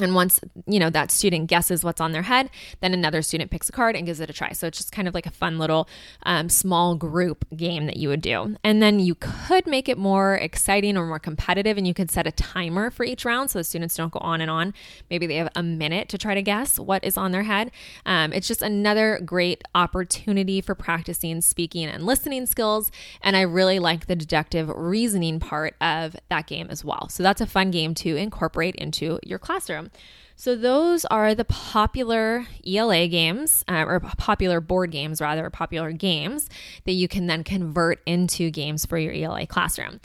And 0.00 0.14
once, 0.14 0.40
you 0.66 0.78
know, 0.78 0.90
that 0.90 1.10
student 1.10 1.48
guesses 1.48 1.84
what's 1.84 2.00
on 2.00 2.12
their 2.12 2.22
head, 2.22 2.50
then 2.80 2.94
another 2.94 3.22
student 3.22 3.50
picks 3.50 3.68
a 3.68 3.72
card 3.72 3.96
and 3.96 4.06
gives 4.06 4.20
it 4.20 4.30
a 4.30 4.32
try. 4.32 4.52
So 4.52 4.66
it's 4.66 4.78
just 4.78 4.92
kind 4.92 5.08
of 5.08 5.14
like 5.14 5.26
a 5.26 5.30
fun 5.30 5.58
little 5.58 5.88
um, 6.24 6.48
small 6.48 6.94
group 6.94 7.44
game 7.56 7.86
that 7.86 7.96
you 7.96 8.08
would 8.08 8.22
do. 8.22 8.56
And 8.64 8.82
then 8.82 9.00
you 9.00 9.14
could 9.14 9.66
make 9.66 9.88
it 9.88 9.98
more 9.98 10.36
exciting 10.36 10.96
or 10.96 11.06
more 11.06 11.18
competitive 11.18 11.76
and 11.76 11.86
you 11.86 11.94
could 11.94 12.10
set 12.10 12.26
a 12.26 12.32
timer 12.32 12.90
for 12.90 13.04
each 13.04 13.24
round 13.24 13.50
so 13.50 13.58
the 13.58 13.64
students 13.64 13.96
don't 13.96 14.12
go 14.12 14.20
on 14.20 14.40
and 14.40 14.50
on. 14.50 14.74
Maybe 15.10 15.26
they 15.26 15.36
have 15.36 15.50
a 15.54 15.62
minute 15.62 16.08
to 16.10 16.18
try 16.18 16.34
to 16.34 16.42
guess 16.42 16.78
what 16.78 17.04
is 17.04 17.16
on 17.16 17.32
their 17.32 17.42
head. 17.42 17.70
Um, 18.06 18.32
it's 18.32 18.48
just 18.48 18.62
another 18.62 19.20
great 19.24 19.62
opportunity 19.74 20.60
for 20.60 20.74
practicing 20.74 21.40
speaking 21.40 21.86
and 21.86 22.04
listening 22.04 22.46
skills. 22.46 22.90
And 23.22 23.36
I 23.36 23.42
really 23.42 23.78
like 23.78 24.06
the 24.06 24.16
deductive 24.16 24.68
reasoning 24.68 25.40
part 25.40 25.74
of 25.80 26.16
that 26.28 26.46
game 26.46 26.68
as 26.70 26.84
well. 26.84 27.08
So 27.08 27.22
that's 27.22 27.40
a 27.40 27.46
fun 27.46 27.70
game 27.70 27.94
to 27.94 28.16
incorporate 28.16 28.74
into 28.76 29.18
your 29.22 29.38
classroom. 29.38 29.87
So, 30.36 30.54
those 30.54 31.04
are 31.06 31.34
the 31.34 31.44
popular 31.44 32.46
ELA 32.64 33.08
games, 33.08 33.64
uh, 33.66 33.84
or 33.86 33.98
popular 33.98 34.60
board 34.60 34.92
games, 34.92 35.20
rather, 35.20 35.50
popular 35.50 35.90
games 35.90 36.48
that 36.84 36.92
you 36.92 37.08
can 37.08 37.26
then 37.26 37.42
convert 37.42 38.00
into 38.06 38.50
games 38.50 38.86
for 38.86 38.98
your 38.98 39.12
ELA 39.12 39.48
classroom. 39.48 40.00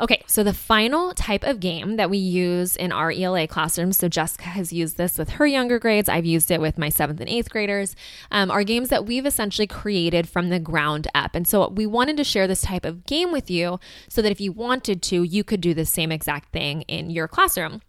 Okay, 0.00 0.22
so 0.26 0.42
the 0.42 0.54
final 0.54 1.12
type 1.12 1.44
of 1.44 1.60
game 1.60 1.96
that 1.96 2.08
we 2.08 2.16
use 2.16 2.74
in 2.74 2.90
our 2.90 3.10
ELA 3.10 3.46
classrooms, 3.46 3.98
so 3.98 4.08
Jessica 4.08 4.44
has 4.44 4.72
used 4.72 4.96
this 4.96 5.18
with 5.18 5.28
her 5.30 5.46
younger 5.46 5.78
grades, 5.78 6.08
I've 6.08 6.24
used 6.24 6.50
it 6.50 6.58
with 6.58 6.78
my 6.78 6.88
seventh 6.88 7.20
and 7.20 7.28
eighth 7.28 7.50
graders, 7.50 7.94
um, 8.30 8.50
are 8.50 8.64
games 8.64 8.88
that 8.88 9.04
we've 9.04 9.26
essentially 9.26 9.66
created 9.66 10.26
from 10.26 10.48
the 10.48 10.58
ground 10.58 11.06
up. 11.14 11.34
And 11.34 11.46
so 11.46 11.68
we 11.68 11.84
wanted 11.84 12.16
to 12.16 12.24
share 12.24 12.46
this 12.46 12.62
type 12.62 12.86
of 12.86 13.04
game 13.04 13.30
with 13.30 13.50
you 13.50 13.78
so 14.08 14.22
that 14.22 14.32
if 14.32 14.40
you 14.40 14.52
wanted 14.52 15.02
to, 15.02 15.22
you 15.22 15.44
could 15.44 15.60
do 15.60 15.74
the 15.74 15.84
same 15.84 16.10
exact 16.10 16.50
thing 16.50 16.80
in 16.82 17.10
your 17.10 17.28
classroom. 17.28 17.82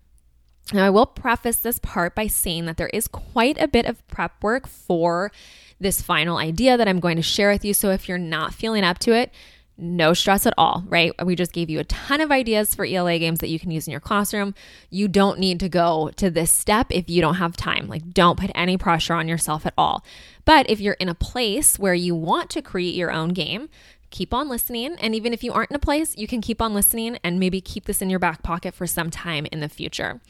Now, 0.73 0.85
I 0.85 0.89
will 0.89 1.05
preface 1.05 1.57
this 1.57 1.79
part 1.79 2.15
by 2.15 2.27
saying 2.27 2.65
that 2.65 2.77
there 2.77 2.89
is 2.89 3.07
quite 3.07 3.61
a 3.61 3.67
bit 3.67 3.85
of 3.85 4.05
prep 4.07 4.41
work 4.41 4.67
for 4.67 5.31
this 5.79 6.01
final 6.01 6.37
idea 6.37 6.77
that 6.77 6.87
I'm 6.87 6.99
going 6.99 7.17
to 7.17 7.21
share 7.21 7.51
with 7.51 7.65
you. 7.65 7.73
So 7.73 7.89
if 7.89 8.07
you're 8.07 8.17
not 8.17 8.53
feeling 8.53 8.83
up 8.83 8.99
to 8.99 9.13
it, 9.13 9.31
no 9.77 10.13
stress 10.13 10.45
at 10.45 10.53
all, 10.57 10.83
right? 10.87 11.11
We 11.25 11.35
just 11.35 11.53
gave 11.53 11.69
you 11.69 11.79
a 11.79 11.83
ton 11.85 12.21
of 12.21 12.31
ideas 12.31 12.75
for 12.75 12.85
ELA 12.85 13.17
games 13.17 13.39
that 13.39 13.49
you 13.49 13.59
can 13.59 13.71
use 13.71 13.87
in 13.87 13.91
your 13.91 13.99
classroom. 13.99 14.53
You 14.89 15.07
don't 15.07 15.39
need 15.39 15.59
to 15.61 15.69
go 15.69 16.11
to 16.17 16.29
this 16.29 16.51
step 16.51 16.87
if 16.91 17.09
you 17.09 17.19
don't 17.19 17.35
have 17.35 17.57
time. 17.57 17.87
Like, 17.87 18.13
don't 18.13 18.39
put 18.39 18.51
any 18.53 18.77
pressure 18.77 19.15
on 19.15 19.27
yourself 19.27 19.65
at 19.65 19.73
all. 19.77 20.05
But 20.45 20.69
if 20.69 20.79
you're 20.79 20.93
in 20.93 21.09
a 21.09 21.15
place 21.15 21.79
where 21.79 21.95
you 21.95 22.13
want 22.15 22.49
to 22.51 22.61
create 22.61 22.95
your 22.95 23.11
own 23.11 23.29
game, 23.29 23.69
keep 24.11 24.33
on 24.33 24.49
listening. 24.49 24.95
And 24.99 25.15
even 25.15 25.33
if 25.33 25.43
you 25.43 25.53
aren't 25.53 25.71
in 25.71 25.75
a 25.75 25.79
place, 25.79 26.15
you 26.17 26.27
can 26.27 26.41
keep 26.41 26.61
on 26.61 26.73
listening 26.73 27.17
and 27.23 27.39
maybe 27.39 27.61
keep 27.61 27.85
this 27.85 28.01
in 28.01 28.09
your 28.09 28.19
back 28.19 28.43
pocket 28.43 28.75
for 28.75 28.85
some 28.85 29.09
time 29.09 29.47
in 29.51 29.59
the 29.59 29.69
future. 29.69 30.21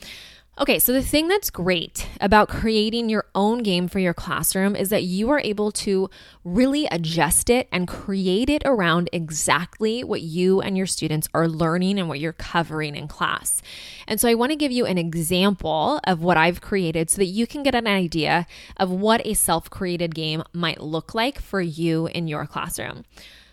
Okay, 0.60 0.80
so 0.80 0.92
the 0.92 1.02
thing 1.02 1.30
that's 1.30 1.50
great 1.50 2.10
about 2.20 2.50
creating 2.50 3.10
your 3.10 3.26
own 3.34 3.64
game 3.64 3.88
for 3.88 4.00
your 4.00 4.14
classroom 4.14 4.76
is 4.76 4.90
that 4.90 5.04
you 5.04 5.30
are 5.30 5.40
able 5.40 5.72
to 5.72 6.10
really 6.44 6.88
adjust 6.92 7.50
it 7.50 7.70
and 7.72 7.88
create 7.88 8.50
it 8.50 8.62
around 8.66 9.10
exactly 9.14 10.04
what 10.04 10.22
you 10.22 10.60
and 10.60 10.78
your 10.78 10.86
students 10.86 11.30
are 11.34 11.48
learning 11.48 11.98
and 11.98 12.10
what 12.10 12.20
you're 12.20 12.34
covering 12.34 12.96
in 12.98 13.08
class. 13.08 13.62
And 14.08 14.20
so 14.20 14.28
I 14.28 14.36
want 14.36 14.52
to 14.52 14.58
give 14.58 14.74
you 14.74 14.86
an 14.86 14.98
example 14.98 16.02
of 16.06 16.22
what 16.22 16.36
I've 16.36 16.60
created 16.60 17.10
so 17.10 17.18
that 17.18 17.26
you 17.26 17.48
can 17.48 17.64
get 17.64 17.74
an 17.74 17.88
idea 17.88 18.46
of 18.76 18.92
what 18.92 19.26
a 19.26 19.34
self 19.34 19.70
created 19.70 20.14
game 20.14 20.44
might 20.52 20.82
look 20.82 21.16
like 21.16 21.40
for 21.40 21.62
you 21.62 22.08
in 22.08 22.28
your 22.28 22.46
classroom. 22.46 23.06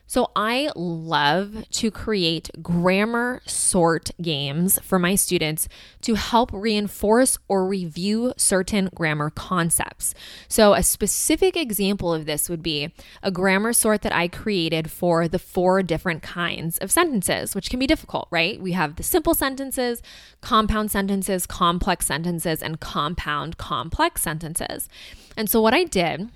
So 0.08 0.30
I 0.34 0.70
love 0.74 1.68
to 1.70 1.90
create 1.90 2.48
grammar 2.62 3.42
sort 3.44 4.10
games 4.22 4.78
for 4.82 4.98
my 4.98 5.14
students 5.14 5.68
to 6.00 6.14
help 6.14 6.50
reinforce 6.50 7.36
or 7.46 7.66
review 7.66 8.32
certain 8.38 8.88
grammar 8.94 9.28
concepts. 9.28 10.14
So 10.48 10.72
a 10.72 10.82
specific 10.82 11.58
example 11.58 12.14
of 12.14 12.24
this 12.24 12.48
would 12.48 12.62
be 12.62 12.90
a 13.22 13.30
grammar 13.30 13.74
sort 13.74 14.00
that 14.00 14.14
I 14.14 14.28
created 14.28 14.90
for 14.90 15.28
the 15.28 15.38
four 15.38 15.82
different 15.82 16.22
kinds 16.22 16.78
of 16.78 16.90
sentences, 16.90 17.54
which 17.54 17.68
can 17.68 17.78
be 17.78 17.86
difficult, 17.86 18.28
right? 18.30 18.58
We 18.58 18.72
have 18.72 18.96
the 18.96 19.02
simple 19.02 19.34
sentences, 19.34 20.02
compound 20.40 20.90
sentences, 20.90 21.44
complex 21.44 22.06
sentences, 22.06 22.62
and 22.62 22.80
compound 22.80 23.58
complex 23.58 24.22
sentences. 24.22 24.88
And 25.36 25.50
so 25.50 25.60
what 25.60 25.74
I 25.74 25.84
did 25.84 26.30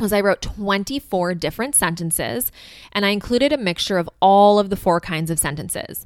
was 0.00 0.12
I 0.12 0.20
wrote 0.20 0.42
24 0.42 1.34
different 1.34 1.74
sentences 1.74 2.50
and 2.92 3.06
I 3.06 3.10
included 3.10 3.52
a 3.52 3.58
mixture 3.58 3.98
of 3.98 4.10
all 4.20 4.58
of 4.58 4.70
the 4.70 4.76
four 4.76 5.00
kinds 5.00 5.30
of 5.30 5.38
sentences. 5.38 6.04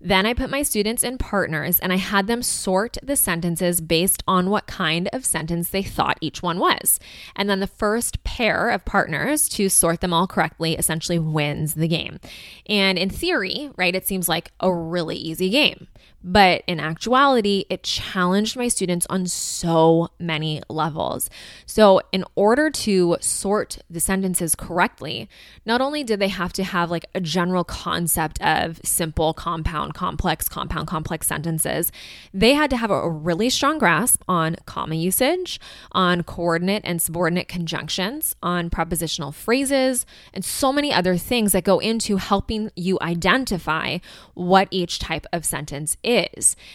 Then 0.00 0.26
I 0.26 0.34
put 0.34 0.50
my 0.50 0.62
students 0.62 1.02
in 1.02 1.18
partners 1.18 1.80
and 1.80 1.92
I 1.92 1.96
had 1.96 2.28
them 2.28 2.42
sort 2.42 2.98
the 3.02 3.16
sentences 3.16 3.80
based 3.80 4.22
on 4.28 4.48
what 4.48 4.68
kind 4.68 5.08
of 5.12 5.24
sentence 5.24 5.70
they 5.70 5.82
thought 5.82 6.18
each 6.20 6.40
one 6.40 6.60
was. 6.60 7.00
And 7.34 7.50
then 7.50 7.58
the 7.58 7.66
first 7.66 8.22
pair 8.22 8.70
of 8.70 8.84
partners 8.84 9.48
to 9.50 9.68
sort 9.68 10.00
them 10.00 10.12
all 10.12 10.28
correctly 10.28 10.76
essentially 10.76 11.18
wins 11.18 11.74
the 11.74 11.88
game. 11.88 12.20
And 12.66 12.96
in 12.96 13.10
theory, 13.10 13.70
right, 13.76 13.94
it 13.94 14.06
seems 14.06 14.28
like 14.28 14.52
a 14.60 14.72
really 14.72 15.16
easy 15.16 15.50
game. 15.50 15.88
But 16.30 16.62
in 16.66 16.78
actuality, 16.78 17.64
it 17.70 17.84
challenged 17.84 18.54
my 18.54 18.68
students 18.68 19.06
on 19.08 19.26
so 19.26 20.10
many 20.18 20.60
levels. 20.68 21.30
So, 21.64 22.02
in 22.12 22.22
order 22.34 22.68
to 22.70 23.16
sort 23.20 23.78
the 23.88 23.98
sentences 23.98 24.54
correctly, 24.54 25.26
not 25.64 25.80
only 25.80 26.04
did 26.04 26.20
they 26.20 26.28
have 26.28 26.52
to 26.52 26.64
have 26.64 26.90
like 26.90 27.06
a 27.14 27.20
general 27.22 27.64
concept 27.64 28.42
of 28.42 28.78
simple, 28.84 29.32
compound, 29.32 29.94
complex, 29.94 30.50
compound, 30.50 30.86
complex 30.86 31.26
sentences, 31.26 31.90
they 32.34 32.52
had 32.52 32.68
to 32.68 32.76
have 32.76 32.90
a 32.90 33.08
really 33.08 33.48
strong 33.48 33.78
grasp 33.78 34.22
on 34.28 34.56
comma 34.66 34.96
usage, 34.96 35.58
on 35.92 36.22
coordinate 36.24 36.82
and 36.84 37.00
subordinate 37.00 37.48
conjunctions, 37.48 38.36
on 38.42 38.68
prepositional 38.68 39.32
phrases, 39.32 40.04
and 40.34 40.44
so 40.44 40.74
many 40.74 40.92
other 40.92 41.16
things 41.16 41.52
that 41.52 41.64
go 41.64 41.78
into 41.78 42.18
helping 42.18 42.70
you 42.76 42.98
identify 43.00 43.96
what 44.34 44.68
each 44.70 44.98
type 44.98 45.26
of 45.32 45.46
sentence 45.46 45.96
is. 46.04 46.17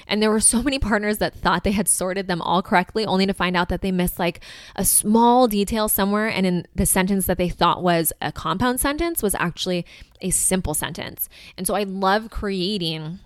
And 0.08 0.22
there 0.22 0.32
were 0.32 0.40
so 0.40 0.62
many 0.64 0.80
partners 0.80 1.18
that 1.18 1.36
thought 1.36 1.64
they 1.64 1.72
had 1.72 1.88
sorted 1.88 2.28
them 2.28 2.42
all 2.42 2.62
correctly, 2.62 3.06
only 3.06 3.26
to 3.26 3.34
find 3.34 3.58
out 3.58 3.70
that 3.70 3.82
they 3.82 3.92
missed 3.92 4.20
like 4.20 4.42
a 4.76 4.86
small 4.86 5.48
detail 5.48 5.90
somewhere. 5.90 6.28
And 6.28 6.46
in 6.46 6.68
the 6.76 6.86
sentence 6.86 7.26
that 7.26 7.38
they 7.38 7.50
thought 7.50 7.84
was 7.84 8.14
a 8.22 8.32
compound 8.32 8.80
sentence 8.80 9.22
was 9.22 9.36
actually 9.36 9.86
a 10.22 10.30
simple 10.30 10.74
sentence. 10.74 11.30
And 11.58 11.68
so 11.68 11.76
I 11.76 11.84
love 11.84 12.30
creating 12.30 13.20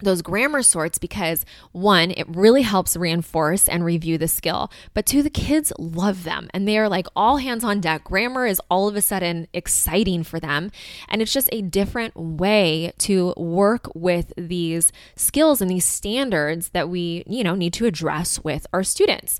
those 0.00 0.22
grammar 0.22 0.62
sorts 0.62 0.98
because 0.98 1.44
one, 1.72 2.10
it 2.12 2.26
really 2.28 2.62
helps 2.62 2.96
reinforce 2.96 3.68
and 3.68 3.84
review 3.84 4.18
the 4.18 4.28
skill, 4.28 4.70
but 4.94 5.06
two, 5.06 5.22
the 5.22 5.30
kids 5.30 5.72
love 5.78 6.24
them 6.24 6.48
and 6.54 6.66
they 6.66 6.78
are 6.78 6.88
like 6.88 7.06
all 7.16 7.38
hands 7.38 7.64
on 7.64 7.80
deck. 7.80 8.04
Grammar 8.04 8.46
is 8.46 8.60
all 8.70 8.88
of 8.88 8.96
a 8.96 9.02
sudden 9.02 9.48
exciting 9.52 10.22
for 10.22 10.40
them. 10.40 10.70
And 11.08 11.20
it's 11.22 11.32
just 11.32 11.48
a 11.52 11.62
different 11.62 12.16
way 12.16 12.92
to 12.98 13.34
work 13.36 13.90
with 13.94 14.32
these 14.36 14.92
skills 15.16 15.60
and 15.60 15.70
these 15.70 15.84
standards 15.84 16.70
that 16.70 16.88
we, 16.88 17.24
you 17.26 17.42
know, 17.42 17.54
need 17.54 17.72
to 17.74 17.86
address 17.86 18.42
with 18.42 18.66
our 18.72 18.82
students. 18.82 19.38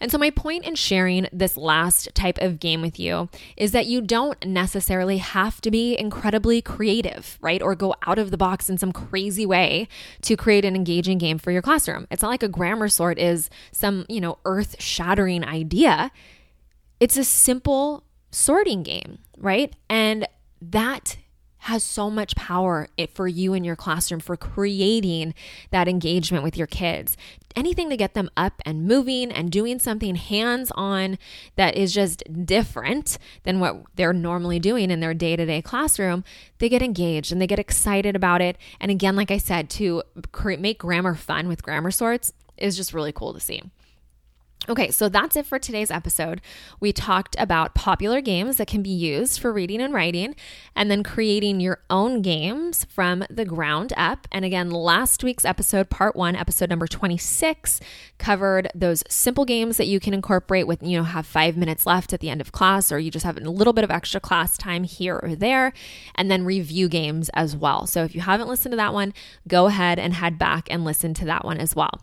And 0.00 0.12
so, 0.12 0.18
my 0.18 0.30
point 0.30 0.64
in 0.64 0.74
sharing 0.74 1.26
this 1.32 1.56
last 1.56 2.14
type 2.14 2.38
of 2.38 2.60
game 2.60 2.82
with 2.82 3.00
you 3.00 3.28
is 3.56 3.72
that 3.72 3.86
you 3.86 4.00
don't 4.00 4.44
necessarily 4.46 5.18
have 5.18 5.60
to 5.62 5.70
be 5.70 5.98
incredibly 5.98 6.60
creative, 6.60 7.38
right? 7.40 7.62
Or 7.62 7.74
go 7.74 7.94
out 8.06 8.18
of 8.18 8.30
the 8.30 8.36
box 8.36 8.68
in 8.68 8.76
some 8.76 8.92
crazy 8.92 9.46
way 9.46 9.88
to 10.22 10.36
create 10.36 10.64
an 10.64 10.76
engaging 10.76 11.18
game 11.18 11.38
for 11.38 11.50
your 11.50 11.62
classroom. 11.62 12.06
It's 12.10 12.22
not 12.22 12.28
like 12.28 12.42
a 12.42 12.48
grammar 12.48 12.88
sort 12.88 13.18
is 13.18 13.48
some, 13.72 14.04
you 14.08 14.20
know, 14.20 14.38
earth 14.44 14.76
shattering 14.78 15.44
idea. 15.44 16.10
It's 17.00 17.16
a 17.16 17.24
simple 17.24 18.04
sorting 18.30 18.82
game, 18.82 19.18
right? 19.38 19.74
And 19.88 20.26
that 20.60 21.16
has 21.66 21.82
so 21.82 22.08
much 22.08 22.36
power 22.36 22.88
for 23.12 23.26
you 23.26 23.52
in 23.52 23.64
your 23.64 23.74
classroom 23.74 24.20
for 24.20 24.36
creating 24.36 25.34
that 25.72 25.88
engagement 25.88 26.44
with 26.44 26.56
your 26.56 26.66
kids. 26.68 27.16
Anything 27.56 27.90
to 27.90 27.96
get 27.96 28.14
them 28.14 28.30
up 28.36 28.62
and 28.64 28.86
moving 28.86 29.32
and 29.32 29.50
doing 29.50 29.80
something 29.80 30.14
hands 30.14 30.70
on 30.76 31.18
that 31.56 31.76
is 31.76 31.92
just 31.92 32.22
different 32.46 33.18
than 33.42 33.58
what 33.58 33.82
they're 33.96 34.12
normally 34.12 34.60
doing 34.60 34.92
in 34.92 35.00
their 35.00 35.14
day 35.14 35.34
to 35.34 35.44
day 35.44 35.60
classroom, 35.60 36.22
they 36.58 36.68
get 36.68 36.82
engaged 36.82 37.32
and 37.32 37.40
they 37.40 37.48
get 37.48 37.58
excited 37.58 38.14
about 38.14 38.40
it. 38.40 38.56
And 38.80 38.92
again, 38.92 39.16
like 39.16 39.32
I 39.32 39.38
said, 39.38 39.68
to 39.70 40.04
create, 40.30 40.60
make 40.60 40.78
grammar 40.78 41.16
fun 41.16 41.48
with 41.48 41.64
grammar 41.64 41.90
sorts 41.90 42.32
is 42.56 42.76
just 42.76 42.94
really 42.94 43.12
cool 43.12 43.34
to 43.34 43.40
see. 43.40 43.62
Okay, 44.68 44.90
so 44.90 45.08
that's 45.08 45.36
it 45.36 45.46
for 45.46 45.60
today's 45.60 45.92
episode. 45.92 46.40
We 46.80 46.92
talked 46.92 47.36
about 47.38 47.76
popular 47.76 48.20
games 48.20 48.56
that 48.56 48.66
can 48.66 48.82
be 48.82 48.90
used 48.90 49.38
for 49.38 49.52
reading 49.52 49.80
and 49.80 49.94
writing, 49.94 50.34
and 50.74 50.90
then 50.90 51.04
creating 51.04 51.60
your 51.60 51.78
own 51.88 52.20
games 52.20 52.84
from 52.86 53.24
the 53.30 53.44
ground 53.44 53.92
up. 53.96 54.26
And 54.32 54.44
again, 54.44 54.70
last 54.70 55.22
week's 55.22 55.44
episode, 55.44 55.88
part 55.88 56.16
one, 56.16 56.34
episode 56.34 56.68
number 56.68 56.88
26, 56.88 57.78
covered 58.18 58.68
those 58.74 59.04
simple 59.08 59.44
games 59.44 59.76
that 59.76 59.86
you 59.86 60.00
can 60.00 60.12
incorporate 60.12 60.66
with, 60.66 60.82
you 60.82 60.96
know, 60.96 61.04
have 61.04 61.26
five 61.26 61.56
minutes 61.56 61.86
left 61.86 62.12
at 62.12 62.18
the 62.18 62.28
end 62.28 62.40
of 62.40 62.50
class, 62.50 62.90
or 62.90 62.98
you 62.98 63.12
just 63.12 63.24
have 63.24 63.36
a 63.36 63.40
little 63.48 63.72
bit 63.72 63.84
of 63.84 63.90
extra 63.92 64.18
class 64.18 64.58
time 64.58 64.82
here 64.82 65.20
or 65.22 65.36
there, 65.36 65.72
and 66.16 66.28
then 66.28 66.44
review 66.44 66.88
games 66.88 67.30
as 67.34 67.54
well. 67.54 67.86
So 67.86 68.02
if 68.02 68.16
you 68.16 68.20
haven't 68.20 68.48
listened 68.48 68.72
to 68.72 68.76
that 68.76 68.92
one, 68.92 69.14
go 69.46 69.66
ahead 69.66 70.00
and 70.00 70.14
head 70.14 70.40
back 70.40 70.66
and 70.72 70.84
listen 70.84 71.14
to 71.14 71.24
that 71.26 71.44
one 71.44 71.58
as 71.58 71.76
well. 71.76 72.00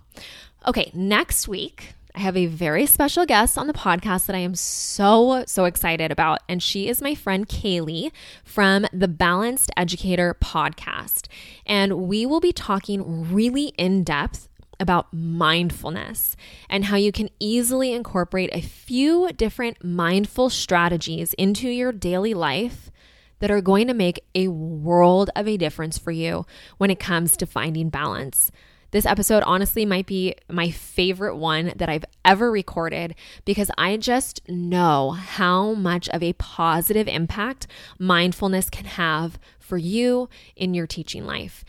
Okay, 0.65 0.91
next 0.93 1.49
week, 1.49 1.95
I 2.15 2.19
have 2.19 2.37
a 2.37 2.45
very 2.45 2.85
special 2.85 3.25
guest 3.25 3.57
on 3.57 3.65
the 3.65 3.73
podcast 3.73 4.27
that 4.27 4.35
I 4.35 4.39
am 4.39 4.53
so, 4.53 5.43
so 5.47 5.65
excited 5.65 6.11
about. 6.11 6.39
And 6.47 6.61
she 6.61 6.87
is 6.87 7.01
my 7.01 7.15
friend 7.15 7.47
Kaylee 7.47 8.11
from 8.43 8.85
the 8.93 9.07
Balanced 9.07 9.71
Educator 9.75 10.35
podcast. 10.39 11.27
And 11.65 12.07
we 12.07 12.27
will 12.27 12.39
be 12.39 12.53
talking 12.53 13.33
really 13.33 13.69
in 13.79 14.03
depth 14.03 14.47
about 14.79 15.11
mindfulness 15.11 16.35
and 16.69 16.85
how 16.85 16.97
you 16.97 17.11
can 17.11 17.29
easily 17.39 17.93
incorporate 17.93 18.51
a 18.53 18.61
few 18.61 19.31
different 19.33 19.83
mindful 19.83 20.51
strategies 20.51 21.33
into 21.33 21.67
your 21.67 21.91
daily 21.91 22.35
life 22.35 22.91
that 23.39 23.49
are 23.49 23.61
going 23.61 23.87
to 23.87 23.93
make 23.93 24.23
a 24.35 24.49
world 24.49 25.29
of 25.35 25.47
a 25.47 25.57
difference 25.57 25.97
for 25.97 26.11
you 26.11 26.45
when 26.77 26.91
it 26.91 26.99
comes 26.99 27.35
to 27.37 27.45
finding 27.45 27.89
balance. 27.89 28.51
This 28.93 29.07
episode 29.07 29.41
honestly 29.47 29.87
might 29.87 30.05
be 30.05 30.35
my 30.47 30.69
favorite 30.69 31.35
one 31.35 31.73
that 31.77 31.89
I've 31.89 32.05
ever 32.23 32.51
recorded 32.51 33.15
because 33.43 33.71
I 33.75 33.97
just 33.97 34.47
know 34.47 35.09
how 35.09 35.73
much 35.73 36.07
of 36.09 36.21
a 36.21 36.33
positive 36.33 37.07
impact 37.07 37.65
mindfulness 37.97 38.69
can 38.69 38.85
have 38.85 39.39
for 39.57 39.79
you 39.79 40.29
in 40.55 40.75
your 40.75 40.85
teaching 40.85 41.25
life. 41.25 41.65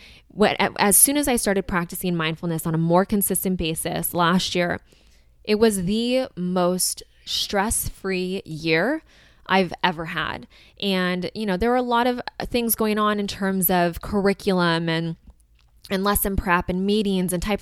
As 0.76 0.98
soon 0.98 1.16
as 1.16 1.26
I 1.26 1.36
started 1.36 1.66
practicing 1.66 2.14
mindfulness 2.14 2.66
on 2.66 2.74
a 2.74 2.78
more 2.78 3.06
consistent 3.06 3.56
basis 3.56 4.12
last 4.12 4.54
year, 4.54 4.80
it 5.44 5.54
was 5.54 5.84
the 5.84 6.28
most 6.36 7.02
stress 7.24 7.88
free 7.88 8.42
year 8.44 9.02
I've 9.46 9.72
ever 9.82 10.04
had. 10.04 10.46
And, 10.78 11.30
you 11.34 11.46
know, 11.46 11.56
there 11.56 11.70
were 11.70 11.76
a 11.76 11.82
lot 11.82 12.06
of 12.06 12.20
things 12.42 12.74
going 12.74 12.98
on 12.98 13.18
in 13.18 13.26
terms 13.26 13.70
of 13.70 14.02
curriculum 14.02 14.90
and 14.90 15.16
and 15.90 16.02
lesson 16.02 16.34
prep 16.34 16.68
and 16.68 16.86
meetings 16.86 17.32
and 17.32 17.42
type, 17.42 17.60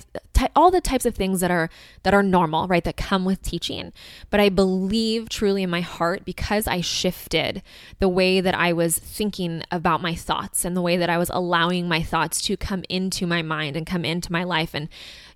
all 0.55 0.71
the 0.71 0.79
types 0.79 1.05
of 1.05 1.15
things 1.15 1.41
that 1.41 1.51
are 1.51 1.69
that 2.03 2.13
are 2.13 2.23
normal 2.23 2.67
right 2.67 2.85
that 2.85 2.95
come 2.95 3.25
with 3.25 3.41
teaching. 3.41 3.91
But 4.29 4.39
i 4.39 4.49
believe 4.49 5.27
truly 5.29 5.63
in 5.63 5.69
my 5.69 5.81
heart 5.81 6.23
because 6.23 6.67
i 6.67 6.79
shifted 6.79 7.61
the 7.99 8.07
way 8.07 8.39
that 8.39 8.55
i 8.55 8.71
was 8.71 8.97
thinking 8.97 9.63
about 9.71 10.01
my 10.01 10.15
thoughts 10.15 10.63
and 10.63 10.75
the 10.75 10.81
way 10.81 10.95
that 10.95 11.09
i 11.09 11.17
was 11.17 11.29
allowing 11.33 11.87
my 11.87 12.01
thoughts 12.01 12.41
to 12.41 12.55
come 12.55 12.83
into 12.87 13.27
my 13.27 13.41
mind 13.41 13.75
and 13.75 13.85
come 13.85 14.05
into 14.05 14.31
my 14.31 14.43
life 14.43 14.73
and 14.73 14.87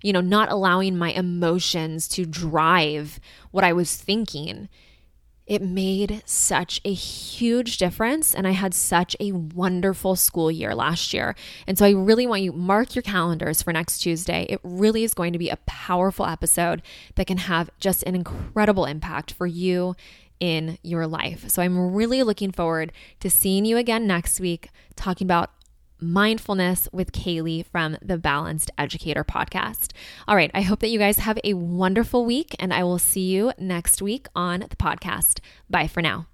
you 0.02 0.12
know 0.12 0.20
not 0.20 0.50
allowing 0.50 0.96
my 0.96 1.10
emotions 1.10 2.08
to 2.08 2.24
drive 2.24 3.20
what 3.50 3.64
i 3.64 3.72
was 3.72 3.96
thinking 3.96 4.68
it 5.48 5.62
made 5.62 6.22
such 6.26 6.78
a 6.84 6.92
huge 6.92 7.78
difference. 7.78 8.34
And 8.34 8.46
I 8.46 8.50
had 8.50 8.74
such 8.74 9.16
a 9.18 9.32
wonderful 9.32 10.14
school 10.14 10.50
year 10.50 10.74
last 10.74 11.14
year. 11.14 11.34
And 11.66 11.78
so 11.78 11.86
I 11.86 11.90
really 11.90 12.26
want 12.26 12.42
you 12.42 12.52
mark 12.52 12.94
your 12.94 13.02
calendars 13.02 13.62
for 13.62 13.72
next 13.72 14.00
Tuesday. 14.00 14.46
It 14.50 14.60
really 14.62 15.04
is 15.04 15.14
going 15.14 15.32
to 15.32 15.38
be 15.38 15.48
a 15.48 15.56
powerful 15.66 16.26
episode 16.26 16.82
that 17.14 17.26
can 17.26 17.38
have 17.38 17.70
just 17.80 18.02
an 18.02 18.14
incredible 18.14 18.84
impact 18.84 19.32
for 19.32 19.46
you 19.46 19.96
in 20.38 20.78
your 20.82 21.06
life. 21.06 21.48
So 21.48 21.62
I'm 21.62 21.94
really 21.94 22.22
looking 22.22 22.52
forward 22.52 22.92
to 23.20 23.30
seeing 23.30 23.64
you 23.64 23.78
again 23.78 24.06
next 24.06 24.40
week 24.40 24.68
talking 24.96 25.26
about 25.26 25.50
mindfulness 26.00 26.88
with 26.92 27.12
Kaylee 27.12 27.66
from 27.66 27.96
the 28.02 28.18
Balanced 28.18 28.70
Educator 28.78 29.24
podcast. 29.24 29.92
All 30.26 30.36
right, 30.36 30.50
I 30.54 30.62
hope 30.62 30.80
that 30.80 30.90
you 30.90 30.98
guys 30.98 31.18
have 31.18 31.38
a 31.44 31.54
wonderful 31.54 32.24
week, 32.24 32.54
and 32.58 32.72
I 32.72 32.84
will 32.84 32.98
see 32.98 33.28
you 33.28 33.52
next 33.58 34.00
week 34.02 34.26
on 34.34 34.60
the 34.60 34.76
podcast. 34.76 35.40
Bye 35.68 35.86
for 35.86 36.02
now. 36.02 36.26